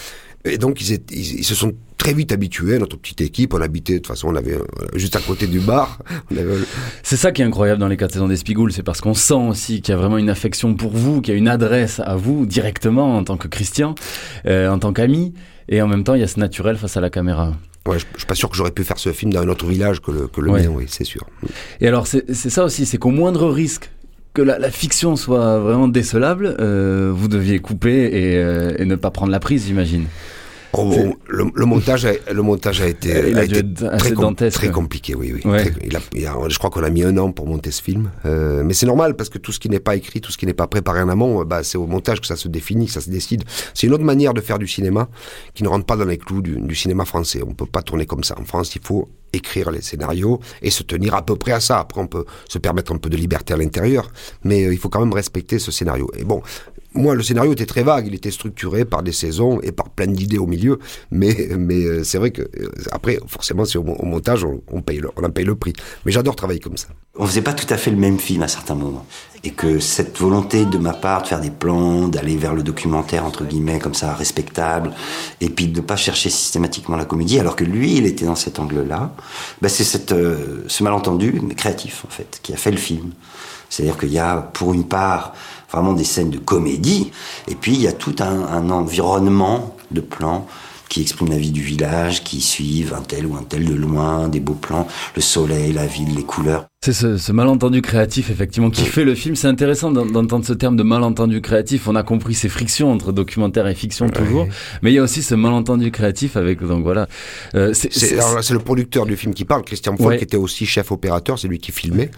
[0.44, 3.54] Et donc, ils, étaient- ils, ils se sont très vite habitués notre petite équipe.
[3.54, 5.98] On habitait, de toute façon, on avait euh, juste à côté du bar.
[6.30, 6.44] Avait,
[7.02, 9.82] C'est ça qui est incroyable dans les quatre saisons d'Espigoule, c'est parce qu'on sent aussi
[9.82, 12.46] qu'il y a vraiment une affection pour vous, qu'il y a une adresse à vous
[12.46, 13.94] directement en tant que Christian,
[14.46, 15.34] euh, en tant qu'ami,
[15.68, 17.54] et en même temps il y a ce naturel face à la caméra.
[17.86, 19.66] Ouais, je, je suis pas sûr que j'aurais pu faire ce film dans un autre
[19.66, 20.62] village que le, que le Ouais.
[20.62, 21.26] mien, oui, c'est sûr.
[21.80, 23.90] Et alors c'est ça aussi, c'est qu'au moindre risque
[24.38, 29.32] que la, fiction soit vraiment décelable, euh, vous deviez couper euh, et ne pas prendre
[29.32, 30.04] la prise, j'imagine.
[30.80, 33.46] Oh, le, le montage, a, le montage a été, a
[33.98, 34.56] très, com- dantesque.
[34.56, 35.40] très compliqué, oui, oui.
[35.50, 35.64] Ouais.
[35.70, 37.82] Très- il a- il a- je crois qu'on a mis un an pour monter ce
[37.82, 40.38] film, Euh, mais c'est normal parce que tout ce qui n'est pas écrit, tout ce
[40.38, 42.92] qui n'est pas préparé en amont, bah, c'est au montage que ça se définit, que
[42.92, 43.44] ça se décide.
[43.74, 45.08] C'est une autre manière de faire du cinéma
[45.54, 47.40] qui ne rentre pas dans les clous du, du cinéma français.
[47.46, 48.36] On peut pas tourner comme ça.
[48.38, 51.78] En France, il faut écrire les scénarios et se tenir à peu près à ça.
[51.80, 54.10] Après, on peut se permettre un peu de liberté à l'intérieur,
[54.44, 56.10] mais euh, il faut quand même respecter ce scénario.
[56.18, 56.40] Et bon,
[56.98, 58.06] moi, le scénario était très vague.
[58.06, 60.78] Il était structuré par des saisons et par plein d'idées au milieu.
[61.10, 64.98] Mais, mais euh, c'est vrai que euh, après, forcément, au, au montage, on, on paye
[64.98, 65.72] le, on en paye le prix.
[66.04, 66.88] Mais j'adore travailler comme ça.
[67.16, 69.06] On faisait pas tout à fait le même film à certains moments.
[69.44, 73.24] Et que cette volonté de ma part de faire des plans, d'aller vers le documentaire,
[73.24, 74.92] entre guillemets, comme ça, respectable,
[75.40, 78.36] et puis de ne pas chercher systématiquement la comédie, alors que lui, il était dans
[78.36, 79.12] cet angle-là,
[79.62, 83.12] bah, c'est cette, euh, ce malentendu, mais créatif, en fait, qui a fait le film.
[83.68, 85.34] C'est-à-dire qu'il y a, pour une part,
[85.70, 87.12] vraiment des scènes de comédie,
[87.46, 90.46] et puis il y a tout un, environnement de plans
[90.88, 94.28] qui exprime la vie du village, qui suivent un tel ou un tel de loin,
[94.28, 96.66] des beaux plans, le soleil, la ville, les couleurs.
[96.84, 99.34] C'est ce, ce malentendu créatif, effectivement, qui fait le film.
[99.34, 101.88] C'est intéressant d'en- d'entendre ce terme de malentendu créatif.
[101.88, 104.46] On a compris ces frictions entre documentaire et fiction, toujours.
[104.82, 107.08] Mais il y a aussi ce malentendu créatif avec, donc voilà.
[107.56, 107.90] Euh, c'est-
[108.52, 110.18] le producteur du film qui parle, Christian Folk, Ouais.
[110.18, 112.10] qui était aussi chef opérateur, c'est lui qui filmait.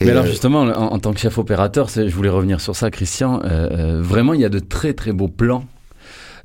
[0.00, 2.74] Et, Mais alors euh, justement, en, en tant que chef opérateur, je voulais revenir sur
[2.74, 3.40] ça, Christian.
[3.44, 5.64] euh, vraiment, il y a de très très beaux plans.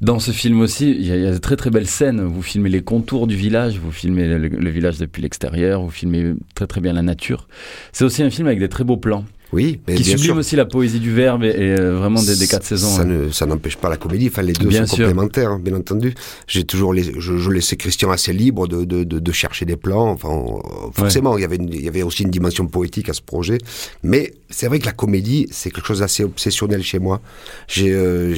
[0.01, 2.21] Dans ce film aussi, il y, a, de très très belles scènes.
[2.21, 6.33] Vous filmez les contours du village, vous filmez le, le village depuis l'extérieur, vous filmez
[6.53, 7.47] très très bien la nature.
[7.91, 9.25] C'est aussi un film avec des très beaux plans.
[9.53, 10.37] Oui, mais qui bien sublime sûr.
[10.37, 12.89] aussi la poésie du verbe et, et, euh, vraiment des, des quatre saisons.
[12.89, 13.05] Ça hein.
[13.05, 14.27] ne- ça n'empêche pas la comédie.
[14.31, 15.05] Enfin, les deux Bien sont sûr.
[15.07, 16.13] complémentaires, hein, bien entendu.
[16.47, 19.75] J'ai toujours laissé, je, je laissais Christian assez libre de, de, de, de chercher des
[19.77, 20.09] plans.
[20.09, 23.13] Enfin, euh, forcément, il y avait une- il y avait aussi une dimension poétique à
[23.13, 23.57] ce projet.
[24.03, 27.21] Mais c'est vrai que la comédie, c'est quelque chose d'assez obsessionnel chez moi.
[27.67, 28.33] J'ai, euh,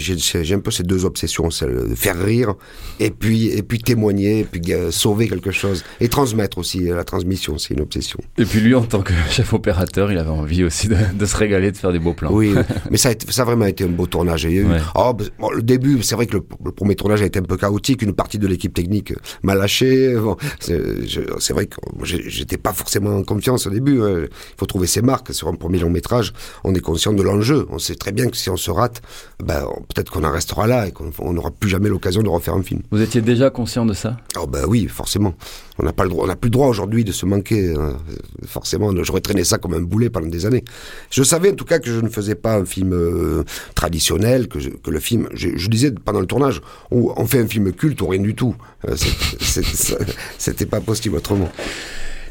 [0.51, 2.53] un peu ces deux obsessions, celle de faire rire
[2.99, 6.79] et puis, et puis témoigner, et puis euh, sauver quelque chose et transmettre aussi.
[6.81, 8.19] La transmission, c'est une obsession.
[8.37, 11.35] Et puis lui, en tant que chef opérateur, il avait envie aussi de, de se
[11.35, 12.31] régaler, de faire des beaux plans.
[12.31, 12.53] Oui,
[12.91, 14.43] mais ça a, été- ça a vraiment été un beau tournage.
[14.45, 14.79] Il y a eu- Ouais.
[14.95, 17.43] Oh, bah, bon, le début, c'est vrai que le, le premier tournage a été un
[17.43, 18.01] peu chaotique.
[18.01, 20.15] Une partie de l'équipe technique m'a lâché.
[20.15, 24.01] Bon, c'est vrai que j'étais pas forcément en confiance au début.
[24.01, 24.21] hein.
[24.25, 25.33] Il faut trouver ses marques.
[25.33, 26.33] Sur un premier long métrage,
[26.63, 27.65] on est conscient de l'enjeu.
[27.69, 29.01] On sait très bien que si on se rate,
[29.43, 32.53] ben, peut-être qu'on en restera là et qu'on on n'aura plus jamais l'occasion de refaire
[32.55, 32.81] un film.
[32.91, 34.17] Vous étiez déjà conscient de ça?
[34.39, 35.33] Oh ben oui, forcément.
[35.79, 37.73] On n'a pas le droit, on n'a plus le droit aujourd'hui de se manquer.
[37.77, 37.97] hein.
[38.45, 40.63] Forcément, j'aurais traîné ça comme un boulet pendant des années.
[41.11, 43.43] Je savais en tout cas que je ne faisais pas un film euh,
[43.75, 46.61] traditionnel, que, je- que le film, je, disais pendant le tournage,
[46.91, 48.55] on, on fait un film culte ou rien du tout.
[48.87, 48.95] Euh,
[50.37, 51.49] C'était pas possible autrement.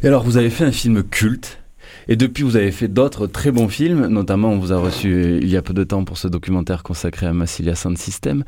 [0.02, 1.59] Et alors, vous avez fait un film culte?
[2.09, 4.07] Et depuis, vous avez fait d'autres très bons films.
[4.07, 6.83] Notamment, on vous a reçu euh, il y a peu de temps pour ce documentaire
[6.83, 8.45] consacré à Massilia Sound System.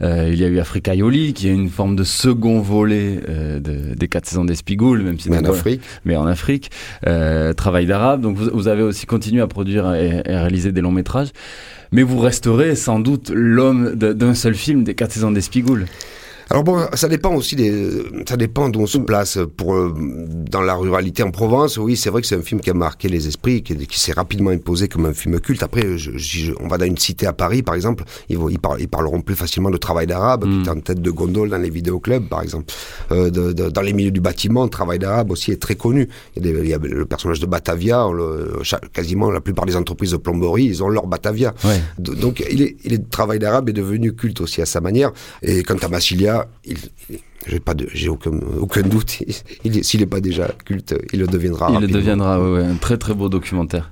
[0.00, 3.60] Euh, il y a eu Africa Yoli, qui est une forme de second volet euh,
[3.60, 5.82] de- des quatre saisons d'Espigoul, même si Mais en Afrique.
[6.04, 6.70] Mais en Afrique.
[7.06, 8.22] Euh, Travail d'arabe.
[8.22, 11.28] Donc, vous, vous avez aussi continué à produire et, et à réaliser des longs métrages.
[11.92, 15.84] Mais vous resterez sans doute l'homme d'un seul film des quatre saisons d'Espigoul.
[16.50, 19.38] Alors bon, ça dépend aussi des, ça dépend d'où on se place.
[19.56, 19.94] Pour euh,
[20.50, 23.08] dans la ruralité en Provence, oui, c'est vrai que c'est un film qui a marqué
[23.08, 25.62] les esprits, qui, qui s'est rapidement imposé comme un film culte.
[25.62, 28.88] Après, je, je- on va dans une cité à Paris, par exemple, ils, vont, ils,
[28.88, 32.28] parleront plus facilement de travail d'arabe, qui est en tête de gondole dans les vidéoclubs,
[32.28, 32.66] par exemple.
[33.12, 36.08] Euh, de- de- dans les milieux du bâtiment, le travail d'arabe aussi est très connu.
[36.36, 38.60] Il y a, des- il y a le personnage de Batavia, le-
[38.92, 41.54] quasiment la plupart des entreprises de plomberie, ils ont leur Batavia.
[41.98, 44.80] D- Donc, il est, il est, le travail d'arabe est devenu culte aussi à sa
[44.80, 45.12] manière.
[45.42, 46.76] Et quant à Massilia, il,
[47.10, 49.18] il- j'ai pas de, j'ai aucun, aucun doute.
[49.82, 51.70] S'il n'est pas déjà culte, il le deviendra.
[51.74, 53.90] Il le deviendra, ouais, ouais, un très très beau documentaire.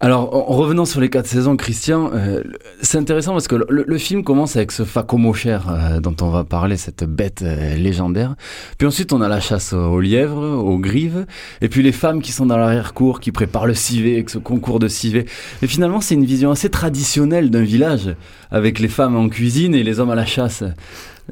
[0.00, 2.42] Alors, en en revenant sur les quatre saisons, Christian, euh,
[2.82, 6.42] c'est intéressant parce que le, le film commence avec ce Facomocher euh, dont on va
[6.44, 8.34] parler, cette bête euh, légendaire.
[8.76, 11.26] Puis ensuite, on a la chasse aux lièvres, aux grives,
[11.62, 14.80] et puis les femmes qui sont dans l'arrière-cour, qui préparent le civet, avec ce concours
[14.80, 15.26] de civet.
[15.62, 18.14] Et finalement, c'est une vision assez traditionnelle d'un village,
[18.50, 20.64] avec les femmes en cuisine et les hommes à la chasse.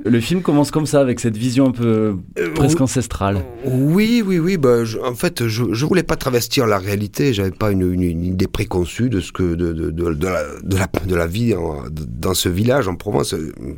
[0.05, 2.17] Le film commence comme ça, avec cette vision un peu
[2.55, 2.85] presque oui.
[2.85, 3.45] ancestrale.
[3.67, 4.57] Oui, oui, oui.
[4.57, 7.35] Bah, je- en fait, je, je voulais pas travestir la réalité.
[7.35, 10.45] J'avais pas une, une, une idée préconçue de ce que de, de, de, de la,
[10.63, 13.35] de, la, de la vie en- dans ce village en Provence.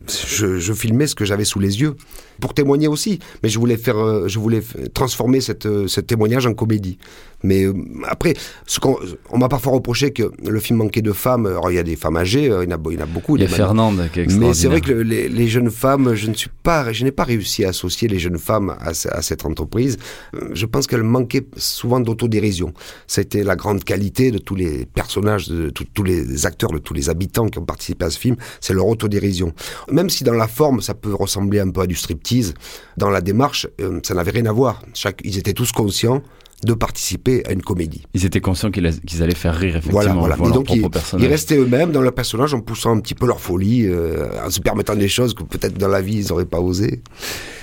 [0.09, 1.95] Je, je filmais ce que j'avais sous les yeux
[2.41, 3.19] pour témoigner aussi.
[3.43, 4.63] Mais je voulais faire, euh, je voulais
[4.95, 6.97] transformer cette, euh, ce témoignage en comédie.
[7.45, 7.73] Mais euh,
[8.09, 8.35] après,
[8.67, 8.97] ce qu'on
[9.31, 11.47] on m'a parfois reproché que le film manquait de femmes.
[11.47, 13.03] Alors il y a des femmes âgées, euh, il y en a, il y en
[13.03, 13.37] a beaucoup.
[13.37, 16.15] Il y a Fernande qui est Mais c'est vrai que le- les, les jeunes femmes
[16.15, 19.09] je ne suis pas, je n'ai pas réussi à associer les jeunes femmes à, ce-
[19.09, 19.99] à cette entreprise,
[20.35, 22.73] euh, je pense qu'elles manquaient souvent d'autodérision.
[23.07, 26.95] C'était la grande qualité de tous les personnages, de tous- tous les acteurs, de tous
[26.95, 29.53] les habitants qui ont participé à ce film, c'est leur autodérision.
[29.93, 32.55] Même si dans la forme, ça peut ressembler un peu à du striptease,
[32.97, 33.67] dans la démarche,
[34.03, 34.81] ça n'avait rien à voir.
[34.95, 36.23] Chaque, ils étaient tous conscients
[36.65, 38.03] de participer à une comédie.
[38.15, 38.87] Ils étaient conscients qu'ils
[39.23, 40.51] allaient faire rire, effectivement, Voilà, voilà.
[40.51, 40.87] Et donc, ils,
[41.19, 44.51] ils restaient eux-mêmes dans leur personnage en poussant un petit peu leur folie, euh, en
[44.51, 47.03] se permettant des choses que peut-être dans la vie ils n'auraient pas osé.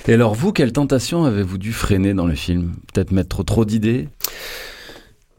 [0.08, 2.72] Et alors vous, quelle tentation avez-vous dû freiner dans le film?
[2.92, 4.08] Peut-être mettre trop, trop d'idées?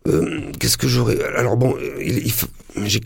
[0.08, 1.76] Euh, Qu'est-ce que j'aurais Alors bon,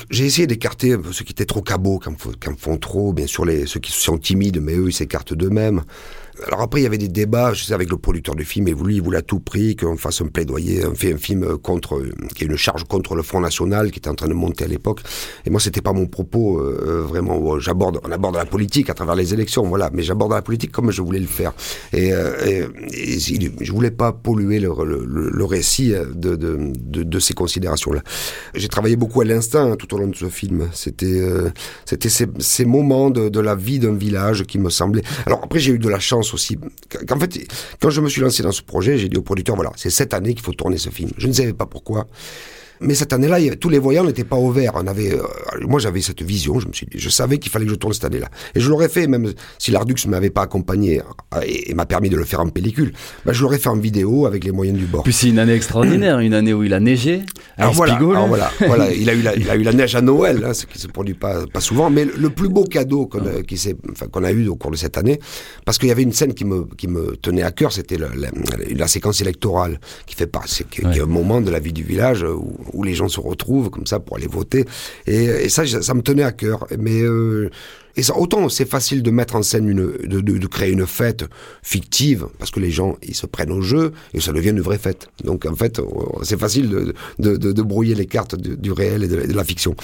[0.10, 3.14] j'ai essayé d'écarter ceux qui étaient trop cabots, qui en, font- qui en font trop.
[3.14, 5.84] Bien sûr, les, ceux qui sont timides, mais eux, ils s'écartent d'eux-mêmes.
[6.46, 8.74] Alors après, il y avait des débats, je sais, avec le producteur du film, et
[8.74, 11.96] lui, il voulait à tout prix qu'on fasse un plaidoyer, on fait un film contre,
[11.96, 14.66] euh, qui est une charge contre le Front National, qui était en train de monter
[14.66, 15.02] à l'époque.
[15.46, 17.38] Et moi, c'était pas mon propos, euh, vraiment.
[17.38, 19.90] où J'aborde, on aborde la politique à travers les élections, voilà.
[19.94, 21.54] Mais j'aborde la politique comme je voulais le faire.
[21.94, 28.02] Et, euh, et, je voulais pas polluer le, récit euh, de, de, ces considérations-là.
[28.54, 30.70] J'ai travaillé beaucoup à l'instinct hein, tout au long de ce film.
[30.74, 31.50] C'était, euh,
[32.40, 35.04] ces, moments de la vie d'un village qui me semblaient.
[35.26, 36.58] Alors après, j'ai eu de la chance aussi.
[37.20, 37.48] Fait,
[37.80, 40.14] quand je me suis lancé dans ce projet, j'ai dit au producteur voilà, c'est cette
[40.14, 41.12] année qu'il faut tourner ce film.
[41.18, 42.08] Je ne savais pas pourquoi.
[42.82, 44.74] Mais cette année-là, tous les voyants n'étaient pas au vert.
[44.76, 45.22] On avait, euh,
[45.62, 46.60] moi, j'avais cette vision.
[46.60, 48.30] Je me suis dit, je savais qu'il fallait que je tourne cette année-là.
[48.56, 51.86] Et je l'aurais fait, même si l'Ardux ne m'avait pas accompagné euh, et, et m'a
[51.86, 52.94] permis de le faire en pellicule.
[53.26, 55.04] Ben, je l'aurais fait en vidéo avec les moyens du bord.
[55.04, 57.22] Puis c'est une année extraordinaire, une année où il a neigé.
[57.58, 58.16] à Alors voilà, Espigoule.
[58.16, 60.54] alors voilà, voilà, il a eu la, il a eu la neige à Noël, hein,
[60.54, 63.58] ce qui se produit pas, pas souvent, mais le plus beau cadeau qu'on a, qui
[63.58, 65.20] s'est, enfin, qu'on a eu au cours de cette année,
[65.66, 68.10] parce qu'il y avait une scène qui me, qui me tenait à cœur, c'était la,
[68.16, 68.30] la,
[68.76, 72.24] la séquence électorale, qui fait pas, c'est est un moment de la vie du village
[72.24, 74.66] où, où les gens se retrouvent comme ça pour aller voter,
[75.06, 77.50] et, et ça, ça me tenait à cœur, mais euh,
[77.98, 80.86] et ça, autant c'est facile de mettre en scène une, de, de, de créer une
[80.86, 81.26] fête
[81.64, 84.78] fictive, parce que les gens, ils se prennent au jeu, et ça devient une vraie
[84.78, 85.10] fête.
[85.24, 85.82] Donc, en fait,
[86.22, 89.76] c'est facile de, de, brouiller les cartes du, réel et de, la fiction.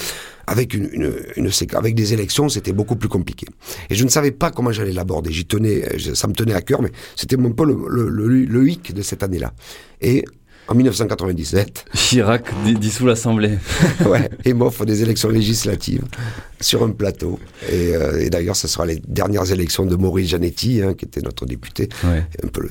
[0.45, 3.47] Avec une, une, une, avec des élections, c'était beaucoup plus compliqué.
[3.89, 5.31] Et je ne savais pas comment j'allais l'aborder.
[5.31, 8.69] J'y tenais, ça me tenait à cœur, mais c'était un peu le, le, le, le
[8.69, 9.53] hic de cette année-là.
[10.01, 10.23] Et
[10.67, 13.58] en 1997, Chirac di- dissout l'Assemblée.
[14.06, 16.04] ouais, et m'offre des élections législatives
[16.63, 17.39] sur un plateau.
[17.69, 21.21] Et, euh, et d'ailleurs, ce sera les dernières élections de Maurice Janetti, hein, qui était
[21.21, 22.23] notre député, Ouais.
[22.43, 22.69] un, peu le-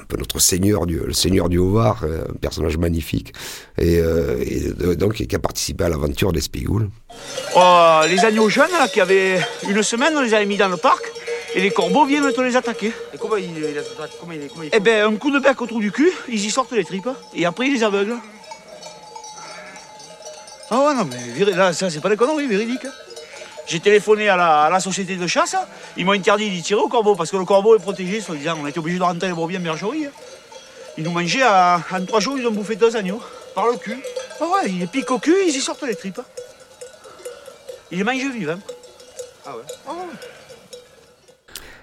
[0.00, 3.32] un peu notre seigneur du, le seigneur du Haut-Var, euh, un personnage magnifique,
[3.78, 6.90] et, euh, et, donc qui a participé à l'aventure d'Espigoule.
[7.56, 10.76] Oh, les agneaux jeunes, là, qui avaient une semaine, on les avait mis dans le
[10.76, 11.02] parc,
[11.54, 12.92] et les corbeaux viennent te les attaquer.
[13.14, 13.82] Et comment il, il a-
[14.20, 16.50] comment il- comment il- Eh ben, un coup de bec autour du cul, ils y
[16.50, 18.16] sortent les tripes, et après ils les aveuglent.
[20.72, 22.86] Ah ouais, non, mais là, ça, c'est pas des conneries, véridiques.
[23.70, 25.54] J'ai téléphoné à la, à la société de chasse,
[25.96, 28.58] ils m'ont interdit d'y tirer au corbeau, parce que le corbeau est protégé, soi-disant.
[28.60, 30.08] On était obligé de rentrer les brebis en bergerie.
[30.98, 33.22] Ils nous mangeaient, à- en trois jours, ils ont bouffé deux agneaux.
[33.54, 33.96] Par le cul
[34.40, 36.20] Ah ouais, ils les piquent au cul, ils y sortent les tripes.
[37.92, 38.58] Ils les mangent vivants.
[39.46, 39.62] Ah ouais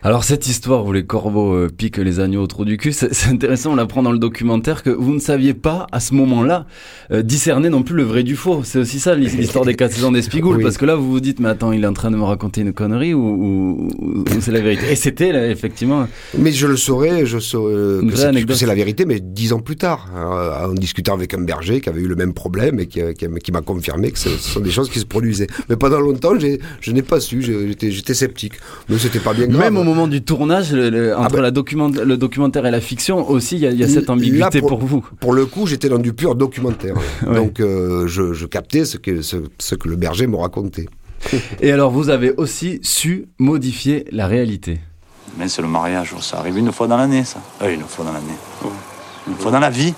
[0.03, 3.27] Alors cette histoire où les corbeaux euh, piquent les agneaux au trou du cul, c'est
[3.29, 6.65] intéressant, on l'apprend dans le documentaire que vous ne saviez pas à ce moment-là
[7.12, 8.62] euh, discerner non plus le vrai du faux.
[8.63, 10.63] C'est aussi ça l'his- l'histoire des quatre saisons d'Espigoule, Oui.
[10.63, 12.62] parce que là vous vous dites mais attends il est en train de me raconter
[12.62, 14.83] une connerie ou, ou- ou- ou c'est la vérité?
[14.91, 16.07] Et c'était là, effectivement.
[16.38, 19.77] Mais je le saurais, je saurais euh, que c'est- la vérité, mais dix ans plus
[19.77, 23.01] tard, euh, en discutant avec un berger qui avait eu le même problème et qui,
[23.17, 25.47] qui- qui m'a confirmé que ce ce sont des choses qui se produisaient.
[25.69, 28.53] Mais pendant longtemps, je n'ai pas su, j'étais sceptique.
[28.89, 29.62] Mais c'était pas bien grave.
[29.73, 33.28] Même moment du tournage, le- le- entre ben- la document- le documentaire et la fiction
[33.30, 35.04] aussi, il y a, il y a cette Là, ambiguïté pour, vous.
[35.19, 36.95] Pour le coup, j'étais dans du pur documentaire.
[37.28, 37.36] Ouais.
[37.36, 40.86] Donc, euh, je, je captais ce que, ce, ce que le berger me racontait.
[41.62, 44.80] Et alors vous avez aussi su modifier la réalité.
[45.38, 47.39] Mais c'est le mariage, ça arrive une fois dans l'année, ça.
[47.63, 48.38] Euh, une fois dans l'année.
[49.28, 49.93] Une fois dans la vie.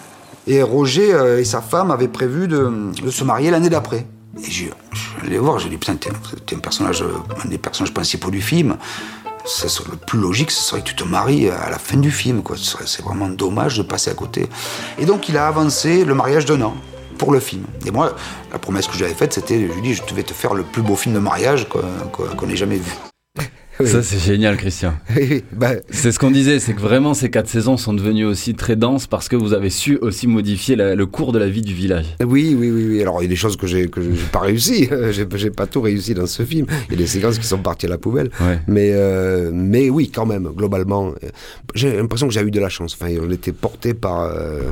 [0.47, 2.71] Et Roger euh, et sa femme avaient prévu de,
[3.04, 4.06] de se marier l'année d'après.
[4.41, 7.04] Et je, je allais voir, j'ai dit, putain, t'es un personnage,
[7.43, 8.78] un des personnages principaux du film.
[9.89, 12.43] Le plus logique, ce serait que tu te maries à la fin du film.
[12.85, 14.47] C'est vraiment dommage de passer à côté.
[14.99, 16.75] Et donc, il a avancé le mariage d'un an
[17.17, 17.63] pour le film.
[17.85, 18.15] Et moi,
[18.51, 20.83] la promesse que j'avais faite, c'était, je lui dis, je vais te faire le plus
[20.83, 23.09] beau film de mariage qu'on ait jamais vu.
[23.85, 24.93] Ça c'est génial Christian.
[25.53, 28.75] Ben, C'est ce qu'on disait, c'est que vraiment ces quatre saisons sont devenues aussi très
[28.75, 31.73] denses parce que vous avez su aussi modifier la- le cours de la vie du
[31.73, 32.05] village.
[32.25, 33.01] Oui, oui, oui, oui.
[33.01, 33.87] Alors, il y a des choses que j'ai
[34.31, 34.89] pas réussi.
[35.35, 36.65] J'ai pas tout réussi dans ce film.
[36.87, 38.29] Il y a des séquences qui sont parties à la poubelle.
[38.41, 38.59] Ouais.
[38.67, 41.13] Mais, euh, mais oui, quand même, globalement,
[41.73, 42.97] j'ai l'impression que j'ai eu de la chance.
[42.99, 44.21] Enfin, on était porté par.
[44.23, 44.71] euh,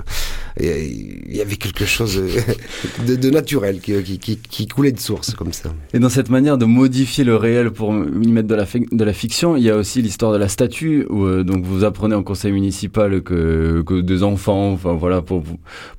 [0.60, 2.22] Il y avait quelque chose
[3.08, 5.74] de, de naturel qui, qui, qui, qui coulait de source comme ça.
[5.94, 8.66] Et dans cette manière de modifier le réel pour y mettre de la,
[8.98, 11.84] de la fiction, il y a aussi l'histoire de la statue, où euh, donc vous
[11.84, 15.44] apprenez en conseil municipal que, que des enfants, enfin voilà, pour,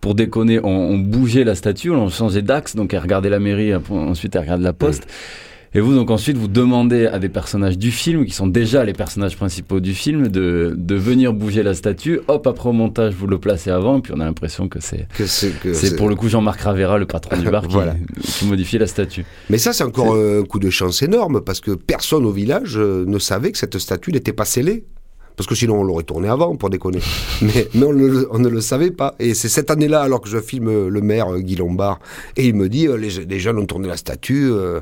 [0.00, 3.72] pour déconner, ont, ont bougé la statue, ont changé d'axe, donc elles regardaient la mairie,
[3.72, 5.06] après, ensuite elles regardent la poste.
[5.74, 8.94] Et vous, donc ensuite, vous demandez à des personnages du film, qui sont déjà les
[8.94, 12.20] personnages principaux du film, de, de venir bouger la statue.
[12.28, 15.06] Hop, après au montage, vous le placez avant, et puis on a l'impression que c'est
[15.26, 17.94] c'est pour le coup Jean-Marc Ravera, le patron du bar, qui, Voilà.
[18.22, 19.24] qui modifie la statue.
[19.50, 23.04] Mais ça, c'est encore un coup de chance énorme parce que personne au village euh,
[23.06, 24.84] ne savait que cette statue n'était pas scellée.
[25.36, 26.98] Parce que sinon, on l'aurait tournée avant, pour déconner.
[27.42, 29.14] Mais, mais on, le- on ne le savait pas.
[29.20, 32.00] Et c'est cette année-là, alors que je filme euh, le maire euh, Guy Lombard,
[32.36, 34.48] et il me dit les, les jeunes ont tourné la statue.
[34.50, 34.80] euh,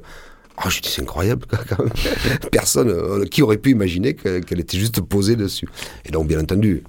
[0.65, 1.93] Oh, je dis, c'est incroyable, quand même.
[2.51, 5.69] Personne, euh, qui aurait pu imaginer que- qu'elle était juste posée dessus.
[6.07, 6.83] Et donc, bien entendu.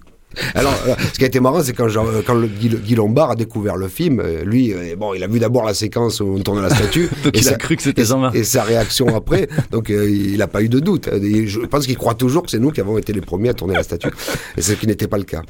[0.56, 1.88] Alors, euh, ce qui a été marrant, c'est quand,
[2.26, 5.28] quand le Guy, Guy Lombard a découvert le film, euh, lui, euh, bon, il a
[5.28, 7.10] vu d'abord la séquence où on tourne la statue.
[7.23, 8.36] Donc et il a cru que c'était Jean-Marc.
[8.36, 11.08] Et sa réaction après, donc euh, il n'a pas eu de doute.
[11.08, 13.54] Et je pense qu'il croit toujours que c'est nous qui avons été les premiers à
[13.54, 14.10] tourner la statue.
[14.58, 15.41] Et ce qui n'était pas le cas.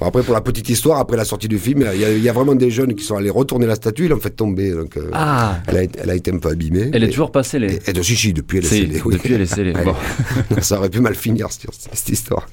[0.00, 2.22] Bon, après, pour la petite histoire, après la sortie du film, il y, a- il
[2.22, 4.70] y a vraiment des jeunes qui sont allés retourner la statue, ils l'ont fait tomber.
[4.72, 5.58] Donc, euh, Ah.
[5.66, 6.90] elle, a, été- elle a été un peu abîmée.
[6.92, 7.78] Elle est Et- toujours pas scellée.
[7.86, 9.02] et, et, si, si, depuis elle est scellée.
[9.04, 9.14] oui.
[9.14, 9.72] depuis, elle est scellée.
[9.84, 9.94] Bon.
[10.60, 12.48] Ça aurait pu mal finir cette, cette histoire.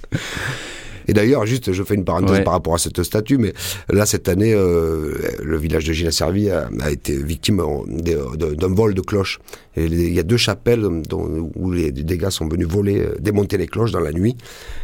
[1.10, 2.44] Et d'ailleurs, juste, je fais une parenthèse Ouais.
[2.44, 3.54] par rapport à cette statue, mais
[3.90, 9.02] là, cette année, euh, le village de Gina-Servi a, a été victime d'un vol de
[9.02, 9.40] cloches.
[9.80, 13.16] Et il y a deux chapelles dont- où les, des gars sont venus voler, euh,
[13.20, 14.36] démonter les cloches dans la nuit.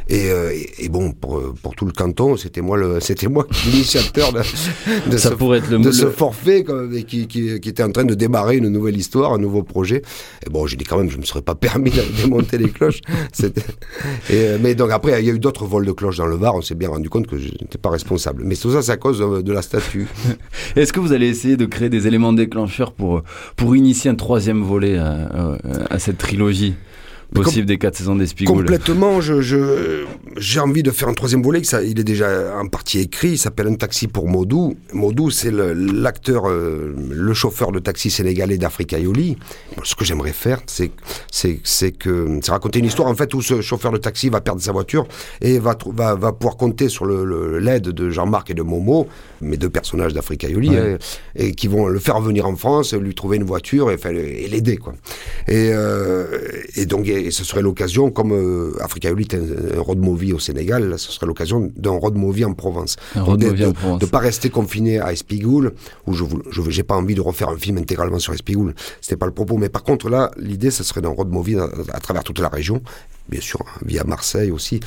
[0.07, 3.45] Et, euh, et- et bon, pour, pour tout le canton, c'était moi le, c'était moi
[3.65, 4.39] l'initiateur de,
[5.11, 6.63] de Ça ce, pourrait être le- de ce forfait
[7.07, 10.01] qui, qui, qui était en train de démarrer une nouvelle histoire, un nouveau projet.
[10.45, 12.69] Et bon, j'ai dit quand même, je ne me serais pas permis de démonter les
[12.69, 13.01] cloches.
[13.43, 16.35] Et, euh, mais donc après, il y a eu d'autres vols de cloches dans le
[16.35, 16.55] Var.
[16.55, 18.43] On s'est bien rendu compte que je n'étais pas responsable.
[18.45, 20.07] Mais tout ça, c'est à cause de, de la statue.
[20.75, 23.23] Est-ce que vous allez essayer de créer des éléments déclencheurs pour,
[23.55, 25.57] pour initier un troisième volet à, à-
[25.95, 26.75] à cette trilogie
[27.33, 30.05] possible des quatre saisons d'Espigoule Complètement, je, je-
[30.37, 33.37] j'ai envie de faire un troisième volet, ça, il est déjà en partie écrit, il
[33.37, 34.75] s'appelle Un taxi pour Modou.
[34.93, 39.37] Modou, c'est l'acteur, euh, le chauffeur de taxi sénégalais d'Africa Yoli.
[39.83, 40.91] Ce que j'aimerais faire, c'est,
[41.31, 44.41] c'est, c'est que, c'est raconter une histoire en fait où ce chauffeur de taxi va
[44.41, 45.07] perdre sa voiture
[45.41, 49.07] et va, va, va pouvoir compter sur le- le- l'aide de Jean-Marc et de Momo,
[49.41, 50.97] mes deux personnages d'Africa Yoli, Ouais.
[51.35, 53.97] et qui vont le faire venir en France, lui trouver une voiture et
[54.49, 54.93] l'aider quoi.
[55.47, 56.25] Et, euh,
[56.75, 60.33] et donc et ce serait l'occasion, comme euh, Africa Yoli est un, un road movie
[60.33, 62.95] au Sénégal, là, ce serait l'occasion d'un road movie en Provence.
[63.15, 63.99] Un Donc, road de- movie en de- Provence.
[63.99, 65.73] De pas rester confiné à Espigoule,
[66.07, 68.75] où je n'ai je, pas envie de refaire un film intégralement sur Espigoule.
[69.01, 69.57] C'était pas le propos.
[69.57, 72.49] Mais par contre là, l'idée, ce serait d'un road movie à, à travers toute la
[72.49, 72.81] région.
[73.27, 74.79] Bien sûr, via Marseille aussi.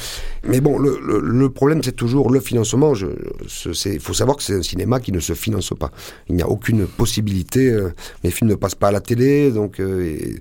[0.47, 2.93] Mais bon, le, le- le problème, c'est toujours le financement.
[2.95, 5.91] Il faut savoir que c'est un cinéma qui ne se finance pas.
[6.29, 7.69] Il n'y a aucune possibilité.
[7.69, 7.91] euh,
[8.23, 9.51] mes films ne passent pas à la télé.
[9.51, 10.37] Donc, euh, et-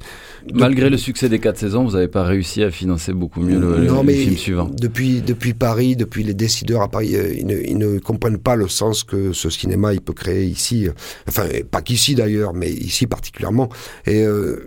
[0.53, 3.85] Malgré le succès des quatre saisons, vous n'avez pas réussi à financer beaucoup mieux le,
[3.85, 4.69] non, le mais film suivant.
[4.79, 8.55] Depuis, depuis Paris, depuis les décideurs à Paris, euh, ils, ne, ils ne comprennent pas
[8.55, 10.87] le sens que ce cinéma il peut créer ici.
[10.87, 10.91] euh,
[11.27, 13.69] Enfin, pas qu'ici d'ailleurs, mais ici particulièrement.
[14.05, 14.23] Et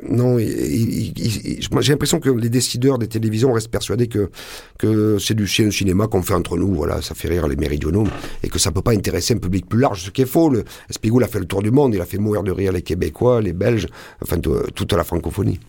[0.08, 0.38] non,
[1.80, 4.30] j'ai l'impression que les décideurs des télévisions restent persuadés que,
[4.78, 6.74] que c'est du cinéma qu'on fait entre nous.
[6.74, 8.06] Voilà, ça fait rire les méridionaux
[8.42, 10.48] et que ça peut pas intéresser un public plus large, ce qui est faux.
[10.50, 10.64] Le,
[11.24, 13.52] a fait le tour du monde, il a fait mourir de rire les Québécois, les
[13.52, 13.86] Belges,
[14.22, 15.60] enfin tout- toute la francophonie.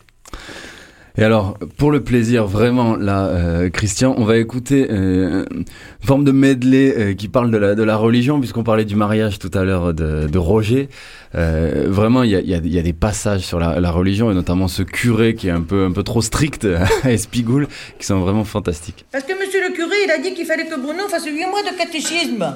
[1.18, 5.66] Et alors, pour le plaisir, vraiment, là, euh, Christian, on va écouter euh, une
[6.02, 9.38] forme de medley euh, qui parle de la, de la religion, puisqu'on parlait du mariage
[9.38, 10.88] tout à l'heure de, de Roger.
[11.34, 14.70] Vraiment, il y a, y y a des passages sur la, la religion, et notamment
[14.70, 16.66] ce curé qui est un peu, un peu trop strict
[17.04, 17.68] à Espigoule,
[18.00, 19.06] qui sont vraiment fantastiques.
[19.12, 21.64] Parce que monsieur le curé, il a dit qu'il fallait que Bruno fasse 8 mois
[21.64, 22.56] de catéchisme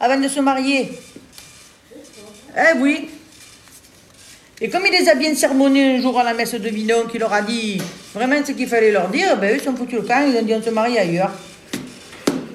[0.00, 0.90] avant de se marier.
[2.56, 3.08] Eh oui.
[4.62, 7.20] Et comme il les a bien sermonnés un jour à la messe de Vinon, qu'il
[7.20, 7.80] leur a dit
[8.14, 10.42] vraiment ce qu'il fallait leur dire, ben eux, ils sont foutus le camp, ils ont
[10.42, 11.30] dit on se marie ailleurs.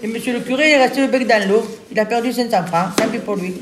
[0.03, 1.65] Et monsieur le curé, il est resté le bec dans l'eau.
[1.91, 3.55] Il a perdu 500 francs, tant pis pour lui.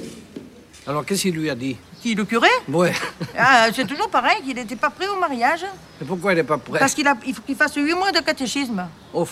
[0.86, 1.78] Alors, qu'est-ce qu'il lui a dit?
[2.02, 2.50] Qui, le curé?
[2.68, 2.92] Ouais.
[3.40, 5.64] ah, C'est toujours pareil, qu'il n'était pas prêt au mariage.
[6.02, 6.80] Et pourquoi il n'est pas prêt?
[6.80, 8.86] Parce qu'il a- il faut qu'il fasse 8 mois de catéchisme.
[9.14, 9.26] Oh,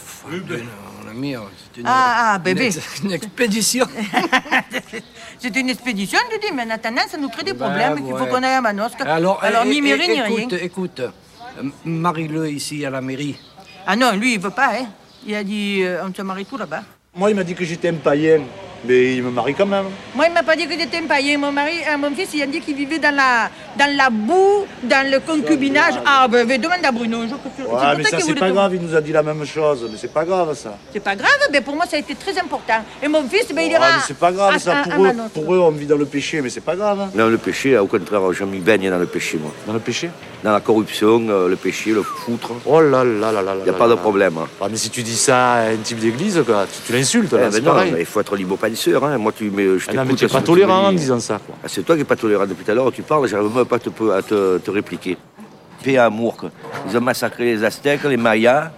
[1.12, 1.36] ami,
[1.74, 2.66] c'est une, Ah, ah, une bébé.
[2.68, 3.86] ex- une expédition.
[5.40, 8.24] C'est une expédition, je dis, mais attendant, ça nous crée des Ben, problèmes, qu'il faut
[8.24, 8.30] ouais.
[8.30, 9.02] qu'on aille à Manosque.
[9.02, 10.48] Alors, Alors ni mairie, ni rien.
[10.62, 11.10] écoute, euh,
[11.84, 13.40] marie-le ici à la mairie.
[13.88, 14.86] Ah non, lui, il veut pas, hein.
[15.26, 16.84] Il a dit, euh, on se marie tout là-bas.
[17.16, 18.42] Moi, il m'a dit que j'étais un païen.
[18.84, 19.86] Mais il me marie quand même.
[20.16, 21.38] Moi, il m'a pas dit que j'étais un païen.
[21.38, 24.66] Mon mari, euh, mon fils, il a dit qu'il vivait dans la, dans la boue,
[24.84, 25.94] dans le concubinage.
[26.06, 27.24] Ah, ben, ben, demande à Bruno.
[27.24, 29.22] Je- c'est pour Ouais, mais ça, c'est pas te- grave, il nous a dit la
[29.24, 29.88] même chose.
[29.92, 30.78] Mais c'est pas grave, ça.
[30.92, 32.82] C'est pas grave, mais pour moi, ça a été très important.
[33.04, 33.86] Et mon fils, ben, il Ouais, ira.
[33.98, 34.78] mais c'est pas grave, à- ça.
[34.78, 37.00] à- à Pour eux, pour eux, on vit dans le péché, mais c'est pas grave.
[37.02, 37.12] hein.
[37.14, 39.52] Non, le péché, au contraire, je m'y baigne dans le péché, moi.
[39.68, 40.10] Dans le péché?
[40.44, 42.52] Dans la corruption, euh, le péché, le foutre.
[42.66, 43.56] Oh là là là là là.
[43.60, 44.34] Il n'y a pas de problème.
[44.40, 44.48] hein.
[44.60, 47.50] Ah, mais si tu dis ça à un type d'église, quoi, tu, tu l'insultes, Eh
[47.52, 49.04] ben non, il faut être libre-penseur.
[49.06, 49.18] Hein.
[49.20, 50.98] Moi, tu, mais, je Ah non, mais tu es sur pas tolérant en dis.
[50.98, 51.40] disant ça.
[51.64, 52.92] Ah, c'est toi qui n'es pas tolérant depuis tout à l'heure.
[52.92, 55.16] Tu parles, j'arrive même pas à te, à te, te répliquer.
[55.84, 56.36] Paix et amour.
[56.38, 56.50] quoi.
[56.90, 58.72] Ils ont massacré les Aztèques, les Mayas,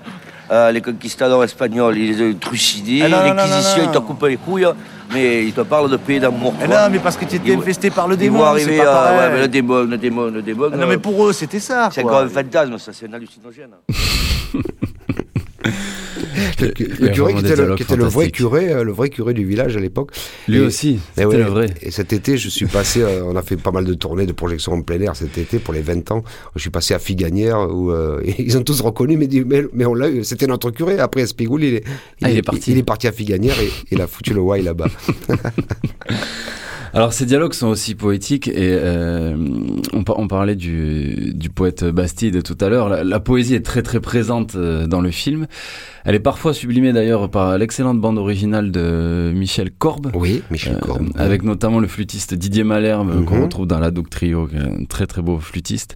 [0.51, 3.01] euh, les conquistadors espagnols, ils les ont trucidés.
[3.03, 4.68] Ah L'Inquisition, ils t'ont coupé les couilles.
[5.14, 6.53] Mais ils te parlent de paix d'amour.
[6.64, 8.45] Eh non, mais parce que tu étais Ils vont- infesté par le ils démon, vont
[8.45, 9.20] c'est arriver pas à- pareil.
[9.20, 10.70] ouais, mais le démon, le démon, le démon.
[10.74, 13.14] Ah non, mais euh, pour eux, c'était ça, C'est encore un fantasme, ça, c'est un
[13.14, 13.70] hallucinogène.
[16.62, 19.34] Le, curé qui était, le, dialogues qui était le vrai curé, euh, le vrai curé
[19.34, 20.12] du village à l'époque.
[20.47, 21.74] Lui Et- aussi, et c'était ouais, le vrai.
[21.82, 24.32] Et cet été, je suis passé, euh, on a fait pas mal de tournées de
[24.34, 26.24] projections en plein air cet été pour les 20 ans.
[26.56, 29.93] Je suis passé à Figanière où euh, ils ont tous reconnu, mais, mais, mais on
[29.93, 30.99] l'a eu, c'était notre curé.
[30.99, 31.84] Après Espigoul, il est,
[32.22, 32.72] Ah, il est parti.
[32.72, 34.88] Il, est parti à Figanière et il a foutu le why là-bas.
[36.96, 39.36] Alors ces dialogues sont aussi poétiques et euh,
[39.94, 42.88] on, par- on parlait du, du poète Bastide tout à l'heure.
[42.88, 45.48] La, la poésie est très très présente euh, dans le film.
[46.06, 50.12] Elle est parfois sublimée d'ailleurs par l'excellente bande originale de Michel Corbe.
[50.14, 51.10] Oui, Michel Corbe.
[51.16, 53.44] Avec notamment le flûtiste Didier Malherbe qu'on Mhm.
[53.44, 55.96] retrouve dans la Doc Trio, qui est un très très beau flûtiste.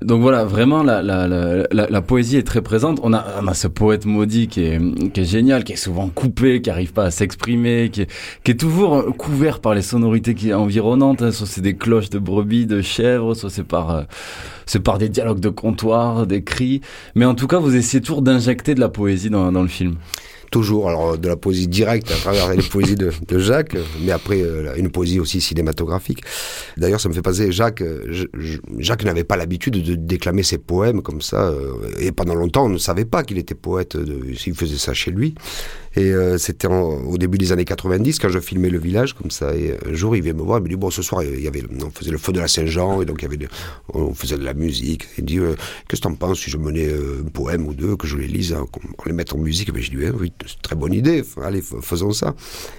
[0.00, 2.98] Donc voilà, vraiment la, la, la, la, la poésie est très présente.
[3.04, 4.80] On a, on a ce poète maudit qui est,
[5.12, 8.06] qui est génial, qui est souvent coupé, qui arrive pas à s'exprimer, qui
[8.42, 11.22] qui est toujours couvert par les sonorités qui environnantes.
[11.22, 11.32] hein.
[11.32, 14.02] Soit c'est des cloches de brebis, de chèvres, soit c'est par, euh,
[14.66, 16.80] c'est par des dialogues de comptoir, des cris.
[17.14, 19.96] Mais en tout cas, vous essayez toujours d'injecter de la poésie dans, dans le film.
[20.52, 24.74] Toujours, alors de la poésie directe à travers les poésies de, Jacques, mais après euh,
[24.76, 26.22] une poésie aussi cinématographique.
[26.76, 28.26] D'ailleurs, ça me fait penser, Jacques, euh,
[28.78, 32.68] Jacques n'avait pas l'habitude de déclamer ses poèmes comme ça, euh, et pendant longtemps, on
[32.68, 35.34] ne savait pas qu'il était poète, de, il faisait ça chez lui.
[35.94, 39.54] Et c'était au début des années 90 quand je filmais le village comme ça.
[39.54, 41.46] Et un jour, il vient me voir, il me dit bon, ce soir, il y
[41.46, 43.46] avait, on faisait le feu de la Saint-Jean et donc il y avait,
[43.92, 45.06] on faisait de la musique.
[45.18, 45.38] Il dit
[45.88, 48.56] qu'est-ce que t'en penses si je menais un poème ou deux, que je les lise,
[48.72, 49.70] qu'on on les mette en musique?
[49.74, 50.32] Mais je dis oui, oui,
[50.62, 51.22] très bonne idée.
[51.42, 52.34] Allez, faisons ça.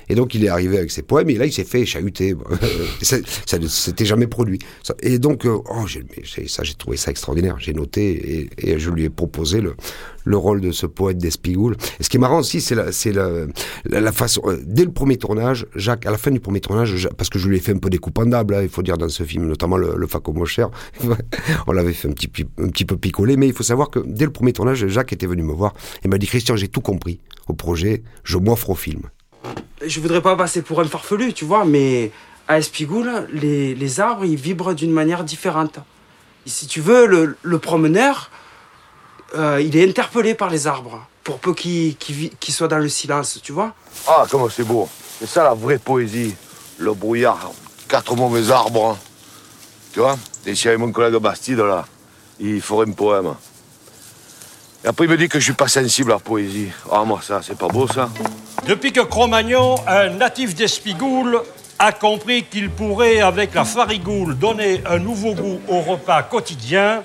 [0.10, 2.36] Et donc il est arrivé avec ses poèmes et là il s'est fait chahuter.
[3.02, 4.60] Ça, ça ne s'était jamais produit.
[5.02, 5.86] Et donc euh, oh,
[6.48, 7.58] ça, j'ai trouvé ça extraordinaire.
[7.60, 9.76] J'ai noté et, je lui ai proposé le,
[10.26, 11.76] le rôle de ce poète d'Espigoul.
[12.00, 13.46] Et ce qui est marrant aussi, c'est la, la,
[13.86, 14.42] la, la façon.
[14.46, 17.48] euh, dès le premier tournage, Jacques, à la fin du premier tournage, parce que je
[17.48, 19.78] lui ai fait un peu des coupandables, hein, il faut dire dans ce film, notamment
[19.78, 20.68] le, le Faco Mocher,
[21.68, 24.26] on l'avait fait un petit, un petit peu picoler, mais il faut savoir que dès
[24.26, 27.20] le premier tournage, Jacques était venu me voir et m'a dit Christian, j'ai tout compris
[27.54, 29.04] au projet, je m'offre au film.
[29.86, 32.12] Je voudrais pas passer pour un farfelu, tu vois, mais
[32.48, 35.78] à Espigoul, les, les arbres, ils vibrent d'une manière différente.
[36.46, 38.32] Et si tu veux, le, le promeneur,
[39.36, 43.40] euh, il est interpellé par les arbres, pour peu qu'il qu'il soit dans le silence,
[43.44, 43.74] tu vois.
[44.08, 44.90] Ah, comment c'est beau.
[45.20, 46.36] C'est ça la vraie poésie.
[46.80, 47.52] Le brouillard,
[47.88, 48.92] quatre mauvais arbres.
[48.92, 48.98] hein.
[49.94, 51.86] Tu vois Et si avec mon collègue Bastide, là,
[52.40, 53.36] il ferait un poème.
[54.84, 56.70] Et après, il me dit que je suis pas sensible à la poésie.
[56.92, 58.10] Ah, moi, ça, c'est pas beau, ça.
[58.68, 61.42] Depuis que Cro-Magnon, un natif d'Espigoule,
[61.80, 67.04] a compris qu'il pourrait, avec la farigoule, donner un nouveau goût au repas quotidien,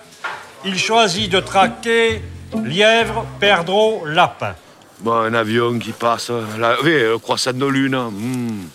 [0.64, 2.22] il choisit de traquer
[2.64, 4.54] lièvre, perdreau, lapin.
[5.00, 6.30] Bon, un avion qui passe.
[6.58, 7.96] Là, oui, le croissant de lune.
[7.96, 8.68] hmm.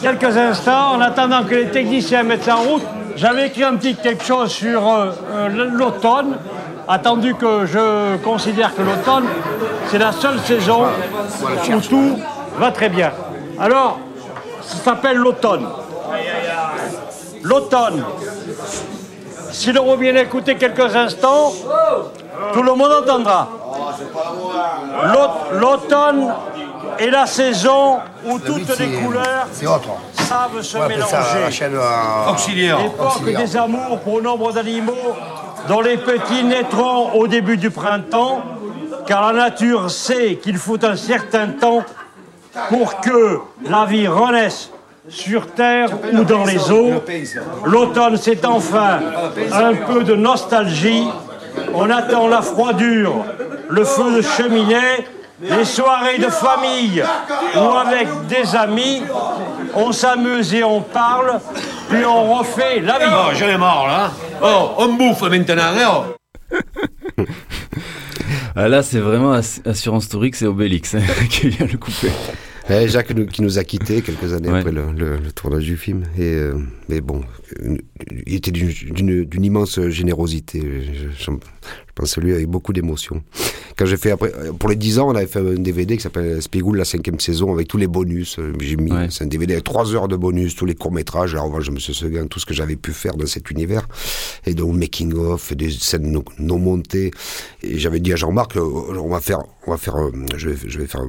[0.00, 2.82] Quelques instants, en attendant que les techniciens mettent ça en route,
[3.16, 6.36] j'avais écrit un petit quelque chose sur euh, euh, l'automne,
[6.86, 9.24] attendu que je considère que l'automne,
[9.88, 10.84] c'est la seule saison
[11.70, 12.18] où tout
[12.58, 13.10] va très bien.
[13.58, 13.98] Alors,
[14.62, 15.66] ça s'appelle l'automne.
[17.42, 18.04] L'automne.
[19.50, 21.52] Si l'on bien écouter quelques instants,
[22.52, 23.48] tout le monde entendra.
[25.04, 26.32] L'aut- L'automne
[26.98, 29.48] est la saison où toutes les couleurs
[30.12, 31.40] savent se mélanger.
[31.40, 32.78] la chaîne, euh, Auxiliaire.
[32.78, 35.14] L'époque des amours pour nombre d'animaux
[35.68, 38.42] dont les petits naîtront au début du printemps,
[39.06, 41.84] car la nature sait qu'il faut un certain temps
[42.68, 44.70] pour que la vie renaisse
[45.08, 47.02] sur terre ou dans les eaux.
[47.64, 49.00] L'automne, c'est enfin
[49.52, 51.06] un peu de nostalgie.
[51.74, 53.24] On attend la froidure,
[53.68, 55.06] le feu de cheminée,
[55.42, 57.02] les soirées de famille
[57.54, 59.02] ou avec des amis.
[59.74, 61.38] On s'amuse et on parle,
[61.90, 63.04] puis on refait la vie.
[63.12, 64.10] Oh, j'en ai marre là.
[64.42, 66.04] Oh, on bouffe maintenant, hein,
[66.52, 67.24] oh.
[68.58, 72.10] Ah, là, c'est vraiment Ass- Assurance Tourix et Obélix hein, qui vient le couper.
[72.70, 74.58] Eh, Jacques nous- qui nous a quittés quelques années Ouais.
[74.60, 76.04] après le, le- le tournage du film.
[76.18, 76.54] Et, euh,
[76.88, 77.20] mais bon,
[77.62, 77.78] une-
[78.26, 80.62] il était d'une- immense générosité.
[80.94, 81.30] Je, je-
[81.86, 83.22] je pense à lui avec beaucoup d'émotion.
[83.76, 86.02] Quand j'ai fait après, euh, pour les 10 ans, on avait fait un DVD qui
[86.02, 88.38] s'appelle Spiegoul, la cinquième saison, avec tous les bonus.
[88.38, 91.34] Euh, J'ai mis, c'est un DVD avec 3 heures de bonus, tous les courts-métrages.
[91.34, 93.86] Moi, je me suis souvenu tout ce que j'avais pu faire dans cet univers.
[94.46, 97.10] Et donc, making-of, des scènes non, non montées.
[97.62, 99.96] Et j'avais dit à Jean-Marc, euh, on va faire, on va faire,
[100.36, 101.02] je vais, je vais faire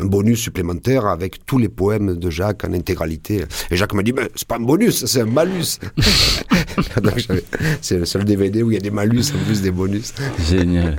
[0.00, 3.44] un bonus supplémentaire avec tous les poèmes de Jacques en intégralité.
[3.70, 5.78] Et Jacques m'a dit, mais c'est pas un bonus, c'est un malus.
[7.80, 9.87] C'est le seul DVD où il y a des malus en plus des bonus.
[10.48, 10.96] Génial.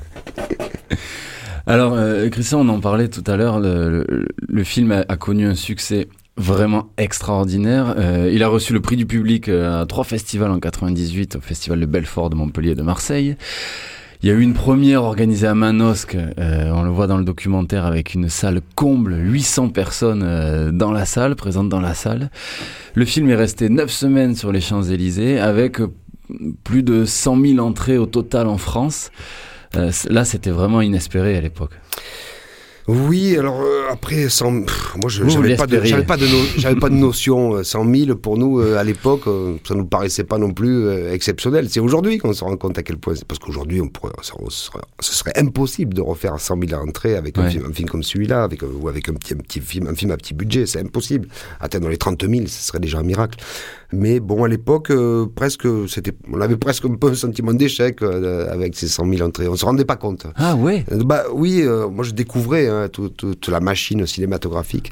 [1.70, 6.08] Alors, euh, Christian, on en parlait tout à l'heure, le, film a, connu un succès
[6.36, 7.94] vraiment extraordinaire.
[7.98, 11.42] Euh, il a reçu le prix du public euh, à trois festivals en 98, au
[11.42, 13.36] Festival de Belfort, de Montpellier et de Marseille.
[14.24, 17.86] Il y a eu une première organisée à Manosque, on le voit dans le documentaire,
[17.86, 22.30] avec une salle comble, 800 personnes dans la salle, présentes dans la salle.
[22.96, 25.80] Le film est resté 9 semaines sur les Champs-Élysées, avec
[26.64, 29.12] plus de 100 000 entrées au total en France.
[29.76, 31.72] Euh, là, c'était vraiment inespéré à l'époque.
[32.88, 35.78] Oui, alors euh, après, 100, pff, moi je j'avais pas, de-
[36.08, 37.54] pas, no- pas notion.
[37.58, 40.86] euh, 100 000 pour nous euh, à l'époque, euh, ça nous paraissait pas non plus
[40.88, 41.70] euh, exceptionnel.
[41.70, 43.14] C'est aujourd'hui qu'on se rend compte à quel point.
[43.28, 43.92] Parce qu'aujourd'hui, on
[44.40, 44.72] on ce
[45.14, 48.64] serait impossible de refaire 100 000 entrées avec un, film, un film comme celui-là, avec,
[48.64, 50.66] euh, ou avec un petit, un petit film, un film à petit budget.
[50.66, 51.28] C'est impossible.
[51.60, 53.38] Atteindre les 30 000, ce serait déjà un miracle.
[53.92, 58.02] Mais bon, à l'époque, euh, presque, c'était, on avait presque un peu un sentiment d'échec
[58.04, 59.48] euh, avec ces 100 000 entrées.
[59.48, 60.28] On se rendait pas compte.
[60.36, 64.92] Ah ouais Euh, Bah oui, euh, moi je découvrais hein, tout- toute la machine cinématographique.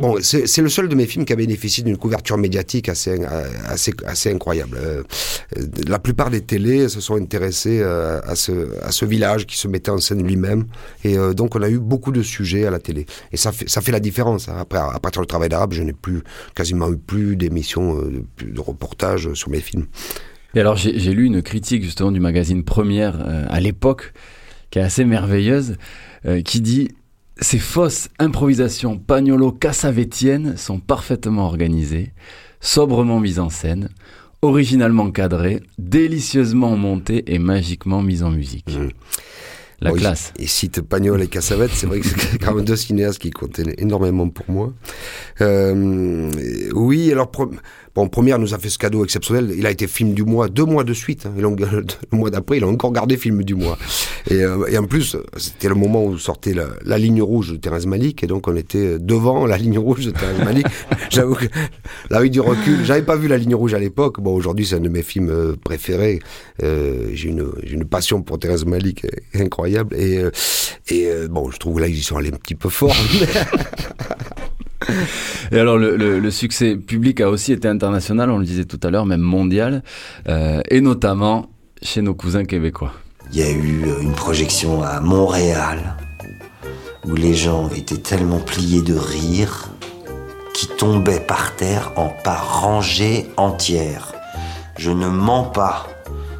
[0.00, 3.20] Bon, c'est c'est le seul de mes films qui a bénéficié d'une couverture médiatique assez,
[3.20, 4.78] euh, assez, assez incroyable.
[5.88, 9.66] La plupart des télés se sont intéressés euh, à, ce, à ce village qui se
[9.68, 10.64] mettait en scène lui-même.
[11.04, 13.06] Et euh, donc on a eu beaucoup de sujets à la télé.
[13.32, 14.48] Et ça fait, ça fait la différence.
[14.48, 14.56] hein.
[14.58, 16.22] Après, à partir du travail d'arabe, je n'ai plus
[16.54, 19.86] quasiment eu plus d'émissions, euh, de reportages sur mes films.
[20.54, 24.12] Et alors, j'ai lu une critique justement du magazine Première euh, à l'époque,
[24.70, 25.76] qui est assez merveilleuse,
[26.26, 26.88] euh, qui dit
[27.40, 32.12] Ces fausses improvisations pagnolo-cassavétiennes sont parfaitement organisées,
[32.60, 33.88] sobrement mises en scène,
[34.42, 38.64] originalement cadrées, délicieusement montées et magiquement mises en musique.
[39.80, 40.32] La Bon, il- classe.
[40.40, 43.60] Il, cite Pagnol et Cassavetes, c'est vrai que c'est quand même deux cinéastes qui comptent
[43.78, 44.72] énormément pour moi.
[45.40, 46.28] Euh,
[46.74, 47.30] oui, alors,
[47.98, 49.52] bon, Première nous a fait ce cadeau exceptionnel.
[49.56, 51.26] Il a été film du mois, deux mois de suite.
[51.26, 51.32] hein.
[52.12, 53.76] Le mois d'après, il a encore gardé film du mois.
[54.30, 58.22] Et, euh, en plus, c'était le moment où sortait la, ligne rouge de Thérèse Malik.
[58.22, 60.66] Et donc, on était devant la ligne rouge de Thérèse Malik.
[61.10, 61.46] J'avoue que,
[62.10, 64.20] là, avec du recul, j'avais pas vu la ligne rouge à l'époque.
[64.20, 66.20] Bon, aujourd'hui, c'est un de mes films euh, préférés.
[66.62, 69.96] Euh, j'ai une, passion pour Thérèse Malik incroyable.
[69.96, 70.20] Et,
[71.30, 72.94] bon, je trouve là, ils sont allés un petit peu fort.
[75.52, 79.06] Et alors, le, succès public a aussi été international, on le disait tout à l'heure,
[79.06, 79.82] même mondial,
[80.28, 81.50] euh, et notamment
[81.82, 82.92] chez nos cousins québécois.
[83.32, 85.96] Il y a eu euh, une projection à Montréal
[87.06, 89.68] où les gens étaient tellement pliés de rire
[90.54, 94.14] qu'ils tombaient par terre en par rangées entières.
[94.76, 95.86] Je ne mens pas.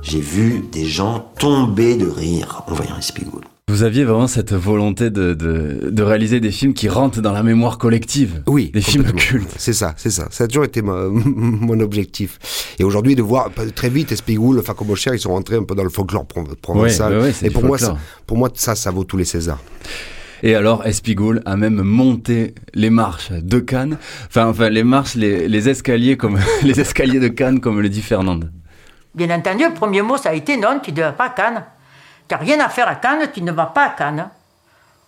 [0.03, 3.44] J'ai vu des gens tomber de rire en voyant Espigoule.
[3.68, 7.42] Vous aviez vraiment cette volonté de, de, de réaliser des films qui rentrent dans la
[7.42, 8.42] mémoire collective.
[8.46, 9.54] Oui, Des films cultes.
[9.58, 10.26] C'est ça, c'est ça.
[10.30, 12.38] Ça a toujours été ma- mon objectif.
[12.78, 15.84] Et aujourd'hui, de voir très vite Espigoule, Faco Cher, ils sont rentrés un peu dans
[15.84, 17.12] le folklore pro- provençal.
[17.18, 17.96] Ouais, ouais, Et pour moi, ça,
[18.26, 19.62] pour moi, ça, ça vaut tous les Césars.
[20.42, 23.98] Et alors, Espigoule a même monté les marches de Cannes.
[24.28, 28.02] Enfin, enfin les marches, les, les escaliers comme les escaliers de Cannes, comme le dit
[28.02, 28.50] Fernande.
[29.14, 31.64] Bien entendu, le premier mot, ça a été non, tu ne vas pas à Cannes.
[32.29, 34.29] Tu n'as rien à faire à Cannes, tu ne vas pas à Cannes.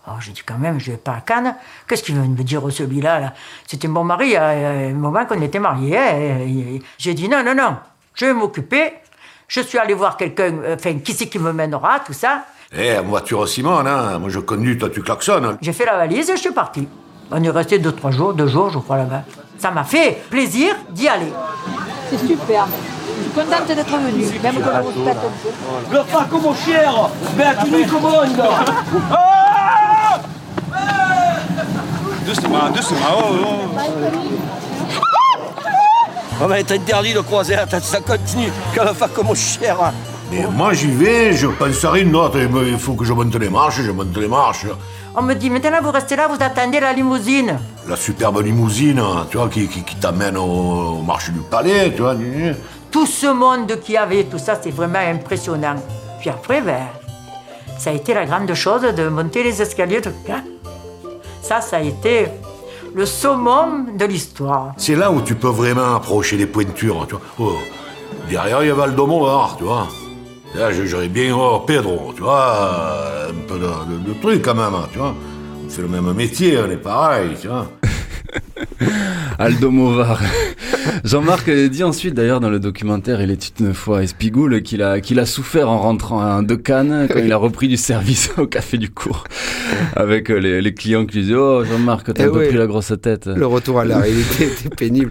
[0.09, 1.55] Oh, j'ai dit quand même, je ne vais pas à Cannes.
[1.87, 3.33] Qu'est-ce qu'il veut me dire celui-là là?
[3.66, 5.99] C'était mon mari à un moment qu'on était mariés.
[5.99, 7.77] hein, J'ai dit non, non, non,
[8.14, 8.95] je vais m'occuper.
[9.47, 12.45] Je suis allé voir quelqu'un, euh, enfin, qui c'est qui me mènera, tout ça.
[12.73, 14.18] Eh, en voiture Simone, hein.
[14.21, 15.59] Moi je conduis, toi tu klaxonnes.
[15.61, 16.89] J'ai fait la valise et je suis parti.
[17.33, 19.25] On est resté deux, trois jours, deux jours, je crois, là-bas.
[19.59, 21.33] Ça m'a fait plaisir d'y aller.
[22.09, 22.71] C'est superbe.
[23.21, 25.93] Je suis contente d'être venue, même que un peu.
[25.93, 28.43] Le pas comme au cher, mais à qui commande
[32.27, 33.81] Doucement, doucement, oh, oh.
[36.43, 39.77] On va être interdit de croiser la tête, ça continue, qu'elle va faire comme cher.
[40.31, 42.39] Mais moi j'y vais, je pense à rien d'autre.
[42.41, 44.66] Eh ben, Il faut que je monte les marches, je monte les marches.
[45.14, 47.59] On me dit, maintenant vous restez là, vous attendez la limousine.
[47.89, 50.43] La superbe limousine, tu vois, qui, qui, qui t'amène au,
[51.01, 52.14] au marché du palais, tu vois.
[52.91, 55.76] Tout ce monde qu'il y avait, tout ça, c'est vraiment impressionnant.
[56.20, 56.86] Puis après, ben,
[57.78, 60.12] Ça a été la grande chose de monter les escaliers de.
[61.41, 62.26] Ça, ça a été
[62.95, 64.72] le summum de l'histoire.
[64.76, 67.22] C'est là où tu peux vraiment approcher les pointures, tu vois.
[67.38, 67.59] Oh,
[68.28, 69.86] derrière, il y a Valdomar, tu vois.
[70.55, 73.28] Là, j'aurais bien oh, Pedro, tu vois.
[73.30, 75.14] Un peu de, de- de trucs quand même, tu vois.
[75.64, 77.66] On fait le même métier, on est pareil, tu vois.
[79.39, 80.20] Aldo Movar.
[81.05, 85.01] Jean-Marc dit ensuite, d'ailleurs, dans le documentaire Il était une fois à Espigoule, qu'il a,
[85.01, 88.47] qu'il a souffert en rentrant à de Cannes quand il a repris du service au
[88.47, 89.24] café du cours.
[89.97, 92.57] Avec euh, les, les clients qui lui disaient Oh, Jean-Marc, t'as Eh un peu pris
[92.57, 93.26] la grosse tête.
[93.26, 95.11] Le retour à la réalité était pénible.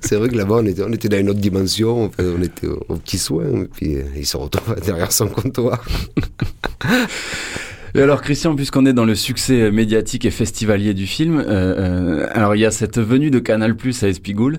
[0.00, 2.04] C'est vrai que là-bas, on était, on était dans une autre dimension.
[2.06, 3.44] Enfin, on était au, au petit soin.
[3.44, 5.84] Et puis, il se retrouve derrière son comptoir.
[7.96, 12.26] Et alors Christian, puisqu'on est dans le succès médiatique et festivalier du film, euh, euh,
[12.32, 14.58] alors il y a cette venue de Canal Plus à Espigoule.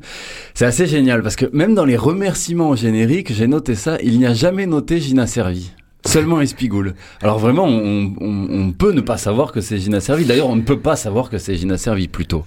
[0.56, 4.18] C'est assez génial parce que même dans les remerciements au générique, j'ai noté ça, il
[4.18, 5.72] n'y a jamais noté Gina Servi.
[6.06, 6.94] Seulement Espigoule.
[7.22, 10.26] Alors vraiment, on, on- on peut ne pas savoir que c'est Gina Servi.
[10.26, 12.46] D'ailleurs, on ne peut pas savoir que c'est Gina Servi plutôt.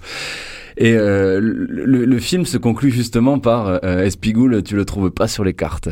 [0.77, 5.27] Et euh, le, le- film se conclut justement par euh, Espigoule, tu le trouves pas
[5.29, 5.89] sur les cartes.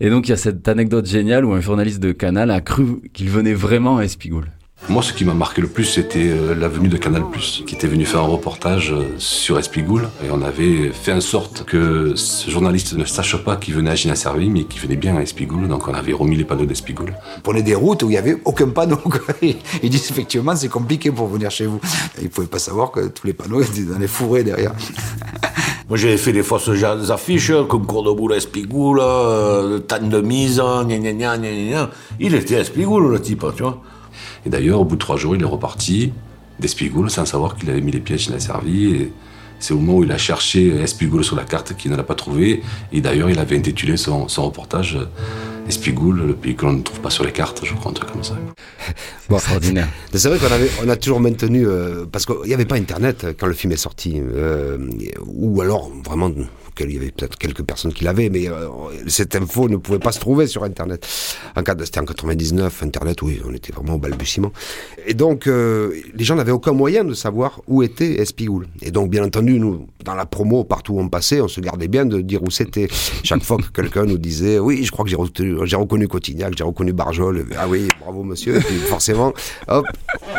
[0.00, 3.00] Et donc il y a cette anecdote géniale où un journaliste de Canal a cru
[3.12, 4.48] qu'il venait vraiment à Espigoule.
[4.88, 7.22] Moi, ce qui m'a marqué le plus, c'était euh, la venue de Canal+,
[7.66, 10.08] qui était venu faire un reportage euh, sur Espigoule.
[10.24, 13.94] Et on avait fait en sorte que ce journaliste ne sache pas qu'il venait à
[13.94, 15.68] Gina Servi, mais qu'il venait bien à Espigoule.
[15.68, 17.14] Donc on avait remis les panneaux d'Espigoule.
[17.36, 18.98] On prenait des routes où il n'y avait aucun panneau.
[19.42, 21.80] Ils disent effectivement c'est compliqué pour venir chez vous.
[22.18, 24.72] Ils ne pouvaient pas savoir que tous les panneaux étaient dans les fourrés derrière.
[25.88, 26.70] Moi, j'avais fait des fausses
[27.10, 31.38] affiches, comme cours de boule à Espigoule, euh, temps de mise, gna gna gna gna
[31.38, 31.90] gna gna.
[32.20, 33.82] Il était à Espigoule, le type, tu vois.
[34.46, 36.12] Et d'ailleurs, au bout de trois jours, il est reparti
[36.58, 38.94] d'Espigoule sans savoir qu'il avait mis les pieds à Gina Servi.
[38.94, 39.12] Et
[39.58, 42.14] c'est au moment où il a cherché Espigoule sur la carte qu'il ne l'a pas
[42.14, 42.62] trouvé.
[42.92, 46.82] Et d'ailleurs, il avait intitulé son, son reportage euh, Espigoule, le pays que l'on ne
[46.82, 48.36] trouve pas sur les cartes, je crois, un truc comme ça.
[49.28, 49.36] Bon.
[49.36, 49.88] Extraordinaire.
[50.12, 52.74] Mais C'est vrai qu'on avait, on a toujours maintenu, euh, parce qu'il n'y avait pas
[52.74, 54.76] Internet quand le film est sorti, euh,
[55.26, 56.32] ou alors vraiment,
[56.80, 58.68] il y avait peut-être quelques personnes qui l'avaient, mais euh,
[59.06, 61.06] cette info ne pouvait pas se trouver sur Internet.
[61.56, 64.52] En C'était en 99, Internet, oui, on était vraiment au balbutiement.
[65.06, 68.66] Et donc, euh, les gens n'avaient aucun moyen de savoir où était Espigoule.
[68.82, 71.88] Et donc, bien entendu, nous, dans la promo, partout où on passait, on se gardait
[71.88, 72.88] bien de dire où c'était.
[73.22, 76.92] Chaque fois que quelqu'un nous disait, oui, je crois que j'ai reconnu, Cotignac, j'ai reconnu
[76.92, 79.32] Barjol, ah oui, bravo monsieur, et puis forcément,
[79.68, 79.86] hop,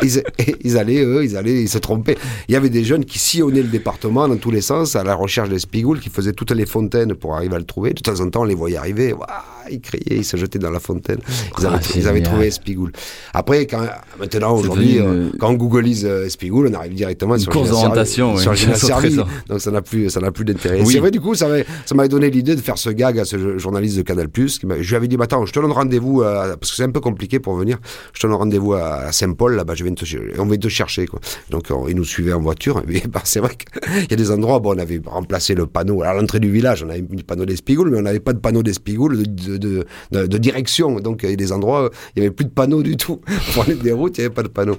[0.02, 2.18] ils, allaient, eux, ils allaient, ils se trompaient.
[2.48, 5.16] Il y avait des jeunes qui sillonnaient le département dans tous les sens à la
[5.16, 7.94] recherche d'Espigoule, qui faisaient toutes les fontaines pour arriver à le trouver.
[7.94, 10.70] De temps en temps, on les voyait arriver, Ouah, ils criaient, ils se jetaient dans
[10.72, 11.20] la fontaine.
[11.60, 12.92] Ils avaient, Ah, ils avaient trouvé Espigoule.
[13.34, 13.82] Après, quand,
[14.20, 17.70] maintenant, aujourd'hui, euh, une- quand on googlise euh, Espigoule, on arrive directement Une sur course
[17.70, 18.92] d'orientation, une au Servi.
[19.08, 19.28] trésor.
[19.48, 20.82] Donc ça n'a plus, ça n'a plus d'intérêt.
[20.82, 20.94] Oui.
[20.94, 21.48] C'est vrai, du coup, ça
[21.94, 24.28] m'avait, donné l'idée de faire ce gag à ce journaliste de Canal+.
[24.30, 24.50] qui
[24.80, 27.00] Je lui avais dit, bah, attends, je te donne rendez-vous, parce que c'est un peu
[27.00, 27.78] compliqué pour venir.
[28.14, 31.06] Je te donne rendez-vous à Saint-Paul, là-bas, je viens te, cher- on vient te chercher,
[31.08, 31.20] quoi.
[31.50, 32.82] Donc, on- il nous suivait en voiture.
[33.12, 36.02] Bah, c'est vrai qu'il y a des endroits, bon, on avait remplacé le panneau.
[36.12, 38.40] À l'entrée du village, on avait mis le panneau d'Espigoule, mais on n'avait pas de
[38.40, 41.00] panneau d'Espigoule de, de, de, de- de direction.
[41.00, 43.22] Donc, il y a des endroits, il n'y avait plus de panneau du tout.
[43.54, 44.78] Pour aller des routes, il n'y avait pas de panneau.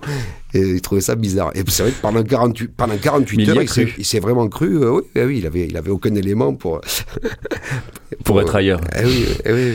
[0.55, 1.51] Et il trouvait ça bizarre.
[1.55, 3.63] Et c'est vrai que pendant 48, pendant 48 Mais il y heures, a
[3.99, 4.77] il s'est- vraiment cru.
[4.83, 6.81] euh, oui, eh oui, il avait, il avait aucun élément pour.
[8.25, 8.81] Pour être ailleurs.
[9.01, 9.73] Eh oui, eh oui.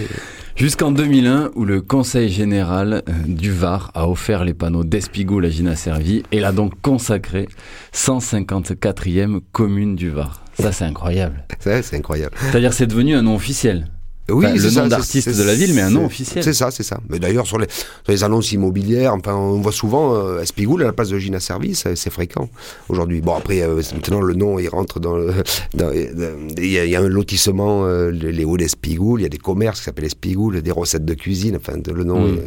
[0.55, 5.49] Jusqu'en 2001, où le Conseil général euh, du Var a offert les panneaux d'Espigoule à
[5.49, 7.47] Gina Servi et l'a donc consacré
[7.93, 10.43] 154e commune du Var.
[10.59, 11.43] Ça, c'est incroyable.
[11.59, 12.35] C'est c'est incroyable.
[12.39, 13.87] C'est-à-dire, c'est devenu un nom officiel.
[14.29, 16.43] Oui, Enfin, le ça, nom d'artiste de la ville, mais un nom officiel.
[16.43, 16.99] C'est ça, c'est ça.
[17.09, 20.85] Mais d'ailleurs, sur les, sur les annonces immobilières, enfin, on voit souvent euh, Espigoule à
[20.87, 22.49] la place de Gina Servi, c'est fréquent
[22.89, 23.21] aujourd'hui.
[23.21, 25.17] Bon, après, euh, maintenant, le nom, il rentre dans.
[25.17, 29.29] Il y, a- il y a un lotissement, euh, les hauts d'Espigoule, il y a
[29.29, 32.37] des commerces qui s'appellent Espigoule, des recettes de cuisine, enfin, le nom, Mm.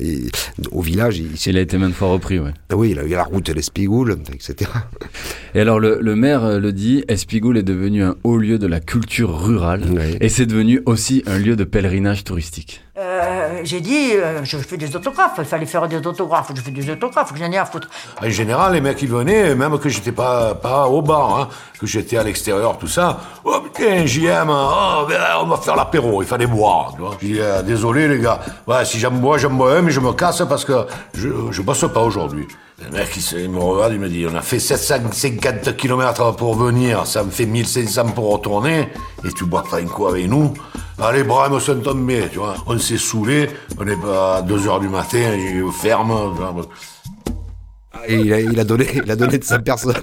[0.00, 0.30] il-
[0.72, 2.50] au village, il, Il a été maintes fois repris, ouais.
[2.74, 4.70] oui, il y a la route d'Espigoule, etc.
[5.54, 8.66] Et alors, le, le maire euh, le dit, Espigoule est devenu un haut lieu de
[8.66, 9.82] la culture rurale
[10.20, 12.82] et c'est devenu aussi un lieu de pèlerinage touristique.
[12.98, 16.70] Euh, j'ai dit, euh, je fais des autographes, il fallait faire des autographes, je fais
[16.70, 17.88] des autographes, que j'en ai à foutre.
[18.22, 21.48] En général, les mecs, ils venaient, même que j'étais pas, pas au bar, hein,
[21.78, 23.20] que j'étais à l'extérieur, tout ça.
[23.44, 27.16] Oh putain, JM, oh, ben, on va faire l'apéro, il fallait boire, tu vois.
[27.20, 30.00] Je dis, euh, désolé les gars, ouais, si j'en bois, j'en bois un, mais je
[30.00, 32.46] me casse parce que je, je bosse pas aujourd'hui.
[32.84, 36.36] Le mec, il, se- il me regarde, il me dit, on a fait 750 km
[36.36, 38.88] pour venir, ça me fait 1500 pour retourner,
[39.24, 40.52] et tu bois pas un coup avec nous.
[40.98, 42.54] Ah, les bras me sont tombés, tu vois.
[42.66, 43.48] On s'est saoulés,
[43.78, 45.18] on est pas à 2 heures du matin,
[45.72, 46.12] ferme.
[48.08, 49.94] Et il a, il a donné, il a donné de sa personne.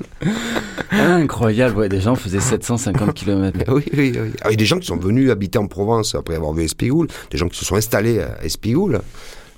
[0.91, 3.59] Incroyable, ouais, des gens faisaient 750 km.
[3.71, 4.31] Oui, oui, oui.
[4.41, 7.37] Ah, et des gens qui sont venus habiter en Provence après avoir vu Espigoule, des
[7.37, 9.01] gens qui se sont installés à Espigoule.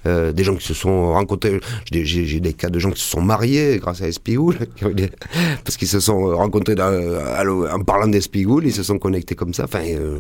[0.08, 1.60] Euh, des gens qui se sont rencontrés.
[1.92, 4.56] J'ai des- cas de gens qui se sont mariés grâce à Espigoul,
[5.64, 6.76] parce qu'ils se sont rencontrés
[7.44, 9.66] l'eau- en parlant d'Espigoul, ils se sont connectés comme ça.
[9.76, 10.18] Euh,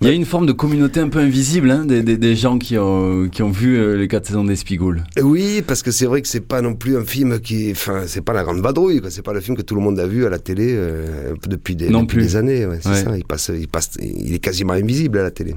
[0.00, 2.58] Il y a une forme de communauté un peu invisible hein, des, des- des gens
[2.58, 5.04] qui ont, qui ont vu euh, les 4 saisons d'Espigoul.
[5.22, 8.20] Oui, parce que c'est vrai que c'est pas non plus un film qui, enfin, c'est
[8.20, 9.10] pas la grande vadrouille, quoi.
[9.10, 11.76] C'est pas le film que tout le monde a vu à la télé euh, depuis
[11.76, 12.22] des, Non depuis plus.
[12.26, 12.66] des années.
[12.66, 12.94] ouais, c'est Ouais.
[13.04, 13.16] ça.
[13.16, 15.54] Il passe, il passe, il est quasiment invisible à la télé.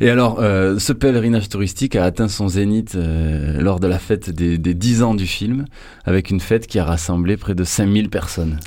[0.00, 4.30] Et alors, euh, ce pèlerinage touristique a atteint son zénith euh, lors de la fête
[4.30, 5.66] des, des 10 ans du film,
[6.06, 8.58] avec une fête qui a rassemblé près de 5000 personnes.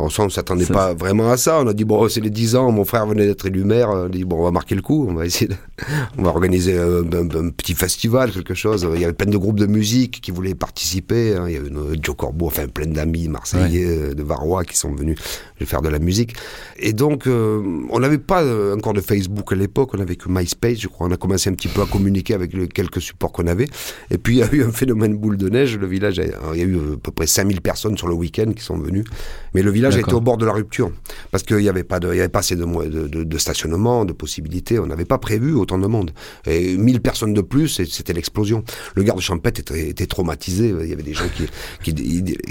[0.00, 1.60] On s'attendait Ça, pas vraiment à ça.
[1.60, 3.90] On a dit, bon, c'est les 10 ans, mon frère venait d'être élu maire.
[3.90, 5.54] On a dit, bon, on va marquer le coup, on va essayer de...
[6.18, 8.86] On va organiser un, un- un petit festival, quelque chose.
[8.94, 11.34] Il y avait plein de groupes de musique qui voulaient participer.
[11.36, 11.44] hein.
[11.48, 14.92] Il y avait euh, Joe Corbeau, enfin plein d'amis marseillais, euh, de Varois qui sont
[14.94, 15.16] venus
[15.66, 16.34] faire de la musique.
[16.78, 20.28] Et donc, euh, on n'avait pas euh, encore de Facebook à l'époque, on avait que
[20.28, 21.06] MySpace, je crois.
[21.06, 23.66] On a commencé un petit peu à communiquer avec les quelques supports qu'on avait.
[24.10, 25.76] Et puis, il y a eu un phénomène boule de neige.
[25.76, 28.08] Le village, a- alors, il y a eu euh, à peu près 5000 personnes sur
[28.08, 29.04] le week-end qui sont venues.
[29.54, 30.14] Mais le village D'accord.
[30.14, 30.90] au bord de la rupture.
[31.30, 33.24] Parce qu'il n'y avait pas de, il y avait pas assez de, mo- de, de-
[33.24, 34.78] de stationnement, de possibilités.
[34.78, 36.12] On n'avait pas prévu autant de monde.
[36.46, 38.64] Et 1000 personnes de plus, c'était l'explosion.
[38.94, 40.74] Le garde champêtre était, était traumatisé.
[40.82, 41.46] Il y avait des gens qui,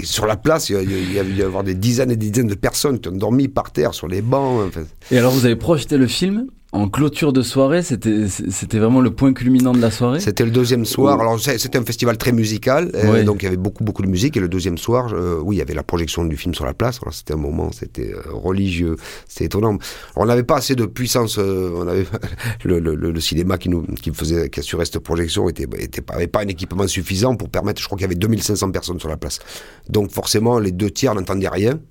[0.04, 2.54] sur la place, il y a- il y avait des dizaines et des dizaines de
[2.54, 4.66] personnes qui ont dormi par terre sur les bancs.
[4.68, 4.82] enfin.
[5.10, 9.32] Et alors, vous avez projeté le film en clôture de soirée, c'était vraiment le point
[9.32, 10.20] culminant de la soirée?
[10.20, 11.20] C'était le deuxième soir.
[11.20, 14.36] Alors c'était un festival très musical, euh, donc il y avait beaucoup beaucoup de musique.
[14.36, 16.72] Et le deuxième soir, euh, oui, il y avait la projection du film sur la
[16.72, 17.00] place.
[17.02, 18.94] Alors c'était un moment, c'était euh, religieux,
[19.26, 19.70] c'était étonnant.
[19.70, 19.78] Alors,
[20.18, 21.38] on n'avait pas assez de puissance.
[21.40, 22.06] euh, on avait
[22.64, 26.02] le, le- le- le cinéma qui nous qui faisait qui assurait cette projection était était
[26.02, 27.80] pas avait pas un équipement suffisant pour permettre.
[27.82, 29.40] Je crois qu'il y avait 2500 personnes sur la place.
[29.88, 31.80] Donc forcément, les deux tiers n'entendaient rien.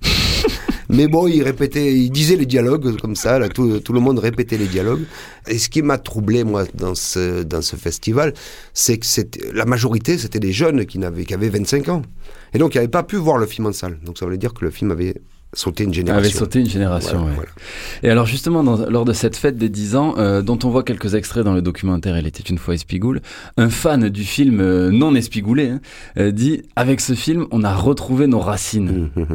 [0.90, 4.18] Mais bon, il répétait, il disait les dialogues comme ça, là, tout, tout le monde
[4.18, 5.02] répétait les dialogues.
[5.48, 8.34] Et ce qui m'a troublé, moi, dans ce, dans ce festival,
[8.74, 9.06] c'est que
[9.54, 12.02] la majorité, c'était des jeunes qui, n'avaient, qui avaient 25 ans.
[12.54, 13.98] Et donc, ils n'avaient pas pu voir le film en salle.
[14.04, 15.14] Donc, ça voulait dire que le film avait
[15.52, 16.28] sauté une génération.
[16.28, 17.18] avait sauté une génération.
[17.18, 17.34] Voilà, ouais.
[17.34, 17.50] voilà.
[18.04, 20.84] Et alors justement, dans- lors de cette fête des 10 ans, euh, dont on voit
[20.84, 23.20] quelques extraits dans le documentaire Il était une fois Espigoule,
[23.56, 25.80] un fan du film euh, non espigoulé hein,
[26.18, 29.32] euh, dit «Avec ce film, on a retrouvé nos racines Parce que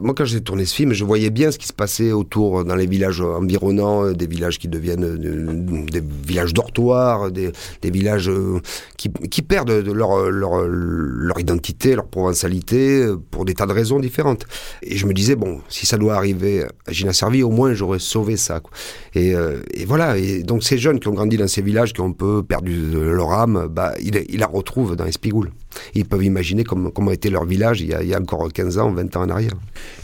[0.00, 2.64] Moi, quand j'ai tourné ce film, je voyais bien ce qui se passait autour, euh,
[2.64, 7.52] dans les villages environnants, euh, des villages qui deviennent euh, des villages dortoirs, des,
[7.84, 8.60] villages euh,
[8.96, 14.46] qui, perdent de leur, identité, leur provençalité, euh, pour des tas de raisons différentes.
[14.82, 17.98] Et je me disais, bon, si ça doit arriver à Gina Servi, au moins j'aurais
[17.98, 18.60] sauvé ça.
[18.60, 18.72] quoi.
[19.14, 22.08] Et, euh, voilà, et donc ces jeunes qui ont grandi dans ces villages, qui ont
[22.08, 25.50] un peu perdu leur âme, bah, ils, ils la retrouvent dans Espigoule.
[25.94, 28.52] Ils peuvent imaginer comment, comment était leur village il y, a, il y a encore
[28.52, 29.52] 15 ans, 20 ans en arrière.».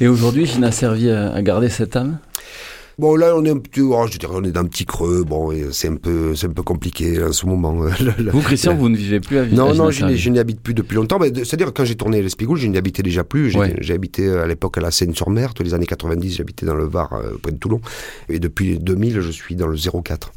[0.01, 2.19] Et aujourd'hui, Gina Servi a, a gardé cette âme?
[2.99, 5.23] Bon, là, on est un petit, oh, je dirais, on est dans un petit creux.
[5.23, 7.73] Bon, c'est un peu, c'est un peu compliqué en ce moment.
[8.33, 10.31] Vous, Christian, vous ne vivez plus à Vi- à Non, non, je Servi.
[10.33, 11.21] n'y- habite plus depuis longtemps.
[11.23, 13.51] C'est-à-dire, quand j'ai tourné Les Spigoules, je n'y habitais déjà plus.
[13.51, 13.77] J'ai Ouais.
[13.81, 15.55] j'ai habité euh, à l'époque à la Seine-sur-Mer.
[15.55, 17.81] Tous les années 90, j'habitais dans le Var, euh, près de Toulon.
[18.29, 20.33] Et depuis 2000, je suis dans le 04.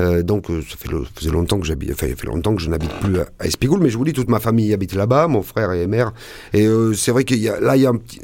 [0.00, 2.92] Euh, donc, euh, ça fait, faisait longtemps que j'habite, enfin, fait longtemps que je n'habite
[3.00, 5.86] plus à, Espigoule, mais je vous dis, toute ma famille habite là-bas, mon frère et
[5.86, 6.12] mère.
[6.52, 8.20] Et euh, c'est vrai a, là, il y a un petit,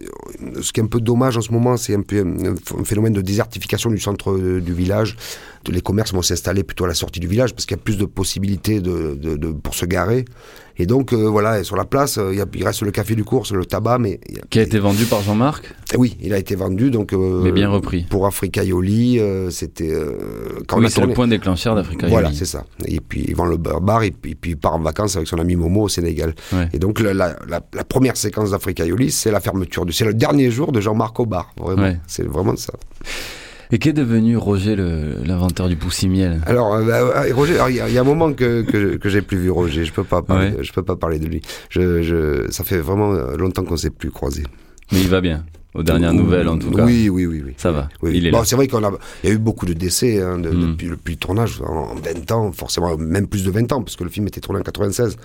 [0.60, 3.12] ce qui est un peu dommage en ce moment, c'est un peu un, un phénomène
[3.12, 5.16] de désertification du centre euh, du village.
[5.68, 7.98] Les commerces vont s'installer plutôt à la sortie du village parce qu'il y a plus
[7.98, 10.24] de possibilités de, de- de- pour se garer.
[10.78, 12.90] Et donc, euh, voilà, et sur la place, euh, il, y a- il reste le
[12.90, 16.34] café du cours, le tabac, mais Qui a été vendu par Jean-Marc eh Oui, il
[16.34, 17.14] a été vendu, donc.
[17.14, 18.02] euh, Mais bien repris.
[18.10, 19.90] Pour Africa Ioli, euh, c'était.
[20.68, 22.64] quand Oui, c'est le point déclencheur d'Africa Voilà, c'est ça.
[22.86, 25.38] Et puis il vend le bar et puis, puis il part en vacances avec son
[25.38, 26.34] ami Momo au Sénégal.
[26.74, 29.86] Et donc la, la- la- la première séquence d'Africa Ioli, c'est la fermeture.
[29.86, 31.52] de- C'est le dernier jour de Jean-Marc au bar.
[31.56, 31.82] Vraiment.
[31.84, 31.98] Ouais.
[32.06, 32.74] C'est vraiment ça.
[33.72, 34.76] Et qu'est devenu Roger,
[35.24, 38.04] l'inventeur du poussimiel Alors, euh, bah, euh, Roger, il y, a- il y a un
[38.04, 39.84] moment que, que, que j'ai plus vu Roger.
[39.84, 40.56] Je peux pas parler, Ouais.
[40.58, 41.42] de- je peux pas parler de lui.
[41.68, 44.44] Je, je, ça fait vraiment euh, longtemps qu'on s'est plus croisés.
[44.92, 45.44] Mais il va bien,
[45.74, 46.84] aux dernières Oui, nouvelles en tout cas.
[46.84, 47.54] Oui, oui, oui, oui.
[47.56, 48.12] Ça va, Oui.
[48.14, 48.92] il est bon, c'est vrai qu'on a,
[49.24, 50.70] il y a eu beaucoup de décès hein, de- Mm.
[50.70, 54.04] depuis, depuis le tournage, en 20 ans, forcément, même plus de 20 ans, parce que
[54.04, 55.16] le film était tourné en 96,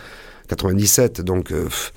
[0.48, 1.52] 97, donc.
[1.52, 1.94] euh, pff,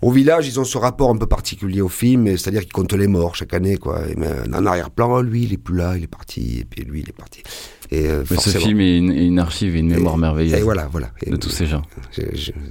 [0.00, 3.08] au village, ils ont ce rapport un peu particulier au film, c'est-à-dire qu'ils comptent les
[3.08, 4.00] morts chaque année, quoi.
[4.08, 4.16] Et,
[4.54, 7.16] en arrière-plan, lui, il est plus là, il est parti, et puis lui, il est
[7.16, 7.42] parti.
[7.90, 10.60] Et euh, Mais ce film est une, archive et une mémoire merveilleuse.
[10.60, 11.10] et voilà, voilà.
[11.26, 11.82] De tous ces gens.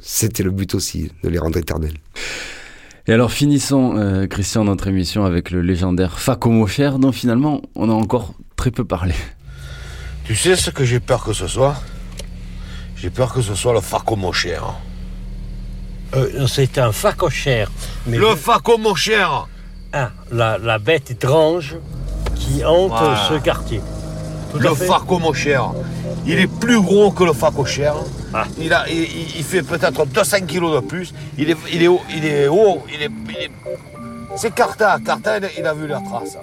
[0.02, 1.96] C'était le but aussi, de les rendre éternels.
[3.10, 7.90] Et alors finissons, euh, Christian, notre émission avec le légendaire Faco Mocher, dont finalement on
[7.90, 9.14] a encore très peu parlé.
[10.26, 11.82] Tu sais ce que j'ai peur que ce soit?
[12.98, 14.76] J'ai peur que ce soit le Faco mon cher.
[16.16, 17.70] Euh, c'est un facochère.
[18.06, 18.28] Mais Le
[18.96, 19.48] cher
[19.94, 21.76] Ah, la, la bête étrange
[22.36, 23.28] qui hante Voilà.
[23.30, 23.82] ce quartier.
[24.58, 25.72] le facomochère.
[26.26, 27.96] Il est plus gros que le facochère.
[28.60, 31.14] Il, a, il, fait peut-être 200 kilos de plus.
[31.38, 32.02] Il est, il est haut.
[32.16, 32.84] Il est haut.
[32.94, 33.10] Il est,
[34.36, 34.98] C'est Carta.
[35.06, 36.38] Carta, il, a vu la trace.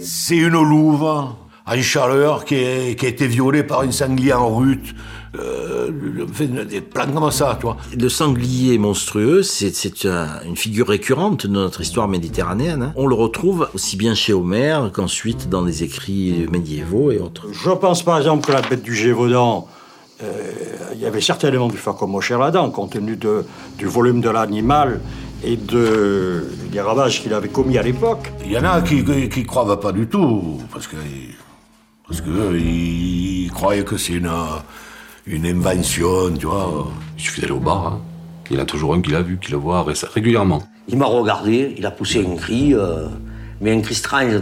[0.00, 4.54] C'est une louve en chaleur qui, est- qui a été violée par une sanglier en
[4.54, 4.94] rut.
[5.36, 5.90] Euh,
[6.64, 7.76] des plans comme ça, tu vois.
[7.98, 12.82] Le sanglier monstrueux, c'est c'est un- une figure récurrente de notre histoire méditerranéenne.
[12.82, 12.92] hein.
[12.96, 17.46] On le retrouve aussi bien chez Homère qu'ensuite dans les écrits médiévaux et autres.
[17.52, 19.68] Je pense par exemple que la bête du Gévaudan,
[20.22, 20.26] euh,
[20.94, 23.44] il y avait certainement du facomochère là-dedans, compte tenu de-
[23.76, 25.00] du volume de l'animal
[25.44, 28.32] et de, des ravages qu'il avait commis à l'époque.
[28.44, 30.96] Il y en a qui, qui croient pas du tout, parce que,
[32.08, 34.30] parce que eux, ils croyaient que c'est une,
[35.28, 36.88] une invention, tu vois.
[37.16, 37.86] Il suffit d'aller au bar.
[37.86, 38.00] hein.
[38.50, 40.62] Il y en a toujours un qui l'a vu, qui le voit ré- régulièrement.
[40.88, 43.08] Il m'a regardé, il a poussé un cri, euh,
[43.60, 44.40] mais un cri strange.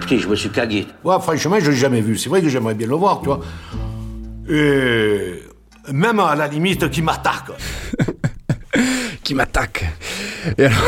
[0.00, 0.86] Putain, je me suis cagué.
[1.04, 2.16] Ouais, franchement, je l'ai jamais vu.
[2.16, 3.40] C'est vrai que j'aimerais bien le voir, tu vois.
[4.48, 5.42] Et
[5.92, 7.50] même à la limite, qui m'attaque.
[9.22, 9.84] qui m'attaque.
[10.56, 10.78] Et alors,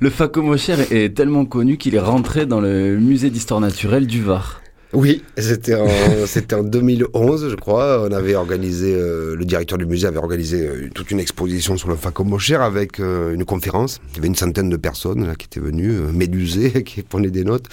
[0.00, 4.60] le Facomochère est tellement connu qu'il est rentré dans le musée d'histoire naturelle du Var.
[4.94, 5.86] Oui, c'était en,
[6.26, 8.06] c'était en 2011, je crois.
[8.08, 11.88] On avait organisé, euh, le directeur du musée avait organisé euh, toute une exposition sur
[11.88, 14.00] le Facomochère avec euh, une conférence.
[14.10, 17.30] Il y avait une centaine de personnes là, qui étaient venues, euh, médusées, qui prenaient
[17.30, 17.66] des notes.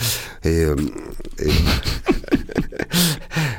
[0.44, 0.76] Et, euh,
[1.40, 1.50] et-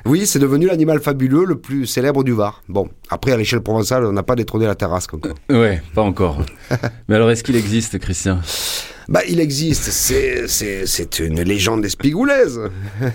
[0.06, 2.62] oui, c'est devenu l'animal fabuleux le plus célèbre du Var.
[2.68, 5.34] Bon, après, à l'échelle provençale, on n'a pas détrôné la terrasse encore.
[5.50, 6.40] Ouais, pas encore.
[7.08, 8.38] Mais alors, est-ce qu'il existe, Christian?
[9.08, 9.84] Bah, il existe.
[9.84, 12.60] C'est, c'est, c'est une légende espigoulaise.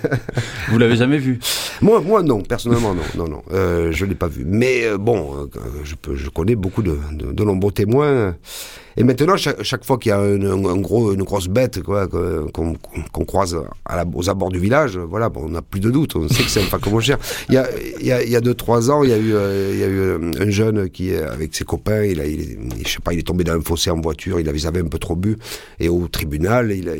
[0.70, 1.39] Vous l'avez jamais vu?
[1.82, 2.42] Moi, moi, non.
[2.42, 3.44] Personnellement, non, non, non.
[3.52, 4.44] Euh, je l'ai pas vu.
[4.46, 5.48] Mais euh, bon, euh,
[5.84, 8.36] je, peux, je connais beaucoup de, de, de nombreux témoins.
[8.98, 12.76] Et maintenant, chaque, fois qu'il y a un, un- gros, une grosse bête quoi, qu'on,
[13.26, 13.58] croise
[14.14, 16.16] aux abords du village, voilà, bon, on n'a plus de doute.
[16.16, 17.18] On sait que c'est un facomochère.
[17.50, 17.68] Il y a,
[18.00, 20.32] il y a, il y a deux, trois ans, il y a eu, euh, euh,
[20.39, 22.58] un jeune qui, avec ses copains, il a, il,
[23.04, 24.39] pas, il est tombé dans un fossé en voiture.
[24.39, 25.38] Il avait, un peu trop bu.
[25.80, 26.94] Et au tribunal, il a,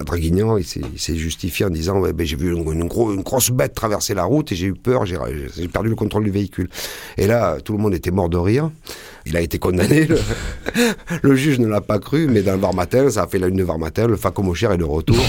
[0.00, 3.50] à Draguignan, il s'est, justifié en disant, ben, j'ai vu une, une gros- une grosse
[3.50, 5.06] bête traverser la route et j'ai eu peur.
[5.06, 5.16] J'ai
[5.68, 6.68] perdu le contrôle du véhicule.
[7.16, 8.70] Et là, tout le monde était mort de rire.
[9.26, 10.06] Il a été condamné.
[10.06, 10.18] Le,
[11.22, 13.48] le juge ne l'a pas cru, mais dans le Var matin, ça a fait la
[13.48, 14.06] une de Var matin.
[14.06, 15.16] Le facomochère est de retour.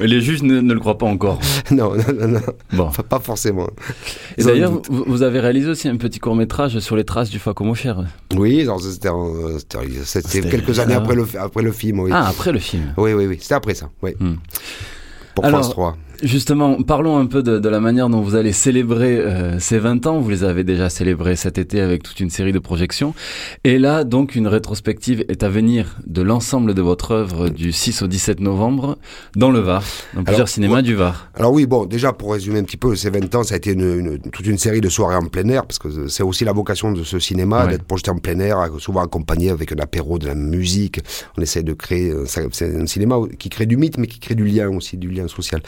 [0.00, 1.38] Mais les juges ne, ne le croient pas encore.
[1.70, 2.40] non, non, non, non.
[2.72, 2.84] Bon.
[2.84, 3.68] Enfin, pas forcément.
[4.36, 8.04] Et d'ailleurs, vous, vous avez réalisé aussi un petit court-métrage sur les traces du Facomochère.
[8.34, 8.66] Oui,
[10.04, 12.00] c'était, quelques années après le, après le film.
[12.00, 12.10] Oui.
[12.12, 12.94] Ah, après le film.
[12.96, 13.38] Oui, oui, oui.
[13.40, 13.90] C'était après ça.
[14.02, 14.16] Oui.
[15.34, 15.96] Pour Alors, France 3.
[16.22, 20.06] Justement, parlons un peu de, de la manière dont vous allez célébrer euh, ces 20
[20.06, 20.20] ans.
[20.20, 23.12] Vous les avez déjà célébrés cet été avec toute une série de projections.
[23.64, 28.02] Et là, donc, une rétrospective est à venir de l'ensemble de votre œuvre du 6
[28.02, 28.98] au 17 novembre
[29.34, 29.82] dans le Var,
[30.14, 30.82] dans plusieurs cinémas ouais.
[30.82, 31.28] du Var.
[31.34, 33.72] Alors oui, bon, déjà pour résumer un petit peu, ces 20 ans, ça a été
[33.72, 36.52] une, une- toute une série de soirées en plein air, parce que c'est aussi la
[36.52, 37.72] vocation de ce cinéma, Ouais.
[37.72, 41.00] d'être projeté en plein air, souvent accompagné avec un apéro, de la musique.
[41.36, 44.44] On essaie de créer, c'est un cinéma qui crée du mythe, mais qui crée du
[44.44, 45.60] lien aussi, du lien social.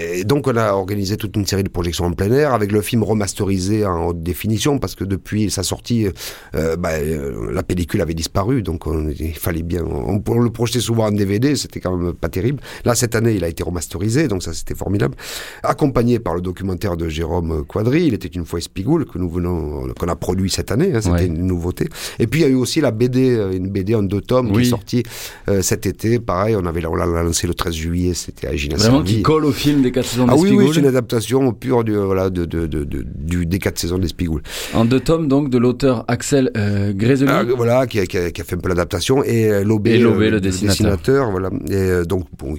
[0.00, 2.80] Et donc on a organisé toute une série de projections en plein air, avec le
[2.82, 6.06] film remasterisé en haute définition, parce que depuis sa sortie,
[6.54, 10.50] euh, bah, euh, la pellicule avait disparu, donc on- il fallait bien, on, on le
[10.50, 12.60] projetait souvent en DVD, c'était quand même pas terrible.
[12.84, 15.16] Là, cette année, il a été remasterisé, donc ça c'était formidable.
[15.64, 19.88] Accompagné par le documentaire de Jérôme Quadri, il était une fois Espigoule, que nous venons,
[19.98, 21.26] qu'on a produit cette année, hein, c'était Ouais.
[21.26, 21.88] une nouveauté.
[22.20, 24.52] Et puis il y a eu aussi la BD, euh, une BD en deux tomes
[24.52, 25.02] qui est sortie
[25.48, 28.76] euh, cet été, pareil, on avait, on l'a lancé le 13 juillet, c'était à Gina
[28.76, 30.74] Vraiment qui colle au film des 4 saisons Ah oui, oui, d'Espigoule.
[30.74, 34.42] c'est une adaptation pure du, voilà, de, de, de, de- du, des quatre saisons d'Espigoule.
[34.74, 36.92] En deux tomes, donc, de l'auteur Axel euh.
[37.28, 40.00] Ah, voilà, qui a, qui, a, qui a fait un peu l'adaptation, et euh, Lobé,
[40.02, 41.30] euh, le dessinateur.
[41.30, 41.50] voilà.
[41.68, 42.54] Et euh, donc, bon,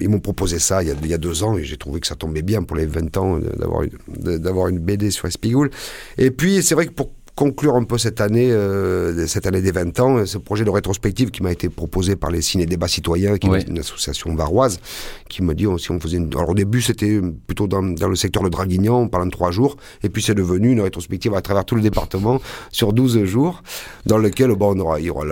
[0.00, 2.00] ils m'ont proposé ça il y, a, il y a deux ans, et j'ai trouvé
[2.00, 5.70] que ça tombait bien pour les 20 ans d'avoir une, une BD sur Espigoule.
[6.18, 9.70] Et puis, c'est vrai que pour conclure un peu cette année, euh, cette année des
[9.70, 13.48] 20 ans, ce projet de rétrospective qui m'a été proposé par les ciné-débats citoyens, qui
[13.48, 13.60] Ouais.
[13.60, 14.80] est une association varoise,
[15.28, 16.28] qui me dit oh, si on faisait une...
[16.34, 20.08] Alors au début, c'était plutôt dans, dans le secteur de Draguignan, pendant trois jours, et
[20.08, 22.40] puis c'est devenu une rétrospective à travers tout le département
[22.72, 23.62] sur 12 jours,
[24.04, 25.24] dans lequel bon, on aura, il, aura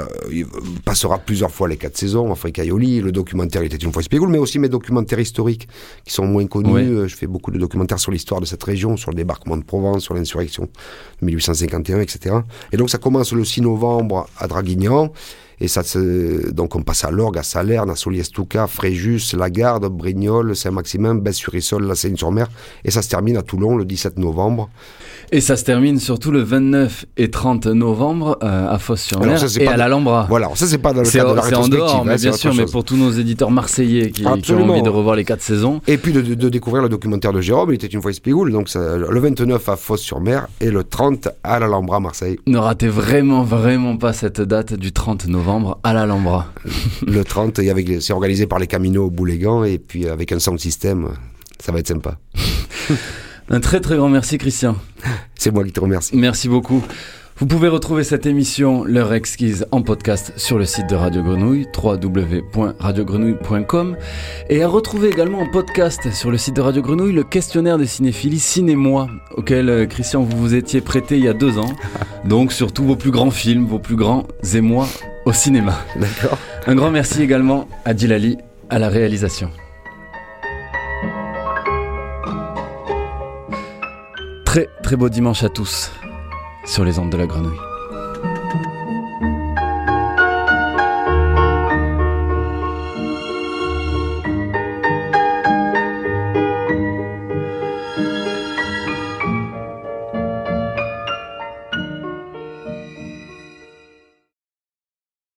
[0.85, 4.29] passera plusieurs fois les quatre saisons, Africa Yoli, le documentaire Il était une fois Spiegel,
[4.29, 5.67] mais aussi mes documentaires historiques
[6.05, 6.71] qui sont moins connus.
[6.73, 6.83] Ouais.
[6.85, 9.65] Euh, Je fais beaucoup de documentaires sur l'histoire de cette région, sur le débarquement de
[9.65, 10.69] Provence, sur l'insurrection
[11.21, 11.95] de 1851,
[12.72, 15.12] Et donc ça commence le 6 novembre à Draguignan.
[15.61, 20.55] Et ça, se- donc on passe à Lorgue, à Salerne, à Soliestuca, Fréjus, Lagarde, Brignoles,
[20.55, 22.47] Saint-Maximin, Besse-sur-Issole, La Seine-sur-Mer.
[22.85, 24.69] Et ça se termine à Toulon le 17 novembre.
[25.33, 28.79] Et ça se termine surtout le 29 et 30 novembre euh, à
[29.49, 30.27] c'est et pas à l'Alhambra.
[30.29, 32.17] Voilà, ça, c'est pas dans le cadre de la c'est en rétrospective, dehors, hein, mais
[32.17, 34.75] bien sûr, mais pour tous nos éditeurs marseillais qui, qui ont Absolument.
[34.75, 35.81] envie de revoir les quatre saisons.
[35.89, 38.53] Et puis de, de- de découvrir le documentaire de Jérôme, il était une fois Espigoule,
[38.53, 42.39] donc ça- le 29 à Fosse-sur-Mer et le 30 à l'Alhambra, Marseille.
[42.47, 45.45] Ne ratez vraiment, vraiment pas cette date du 30 novembre
[45.82, 46.53] à l'Alhambra.
[47.07, 50.38] Le 30, et avec les- c'est organisé par les Caminos Boulégan, et puis avec un
[50.38, 51.09] sound system,
[51.61, 52.18] ça va être sympa.
[53.49, 54.76] Un très très grand merci Christian.
[55.36, 56.16] C'est moi qui te remercie.
[56.16, 56.82] Merci beaucoup.
[57.39, 61.66] Vous pouvez retrouver cette émission, l'heure exquise, en podcast sur le site de Radio Grenouille,
[61.76, 63.99] www.radiogrenouille.com,
[64.49, 67.84] et à retrouver également en podcast sur le site de Radio Grenouille le questionnaire des
[67.84, 71.76] cinéphiles Ciné-moi, auquel euh, Christian vous vous étiez prêté il y a deux ans.
[72.24, 74.89] Donc surtout vos plus grands films, vos plus grands émois
[75.26, 75.74] au cinéma.
[75.97, 76.39] D'accord.
[76.66, 78.39] Un grand merci également à Djilali
[78.70, 79.51] à la réalisation.
[84.47, 85.93] Très très beau dimanche à tous
[86.67, 87.66] sur les ondes de la grenouille.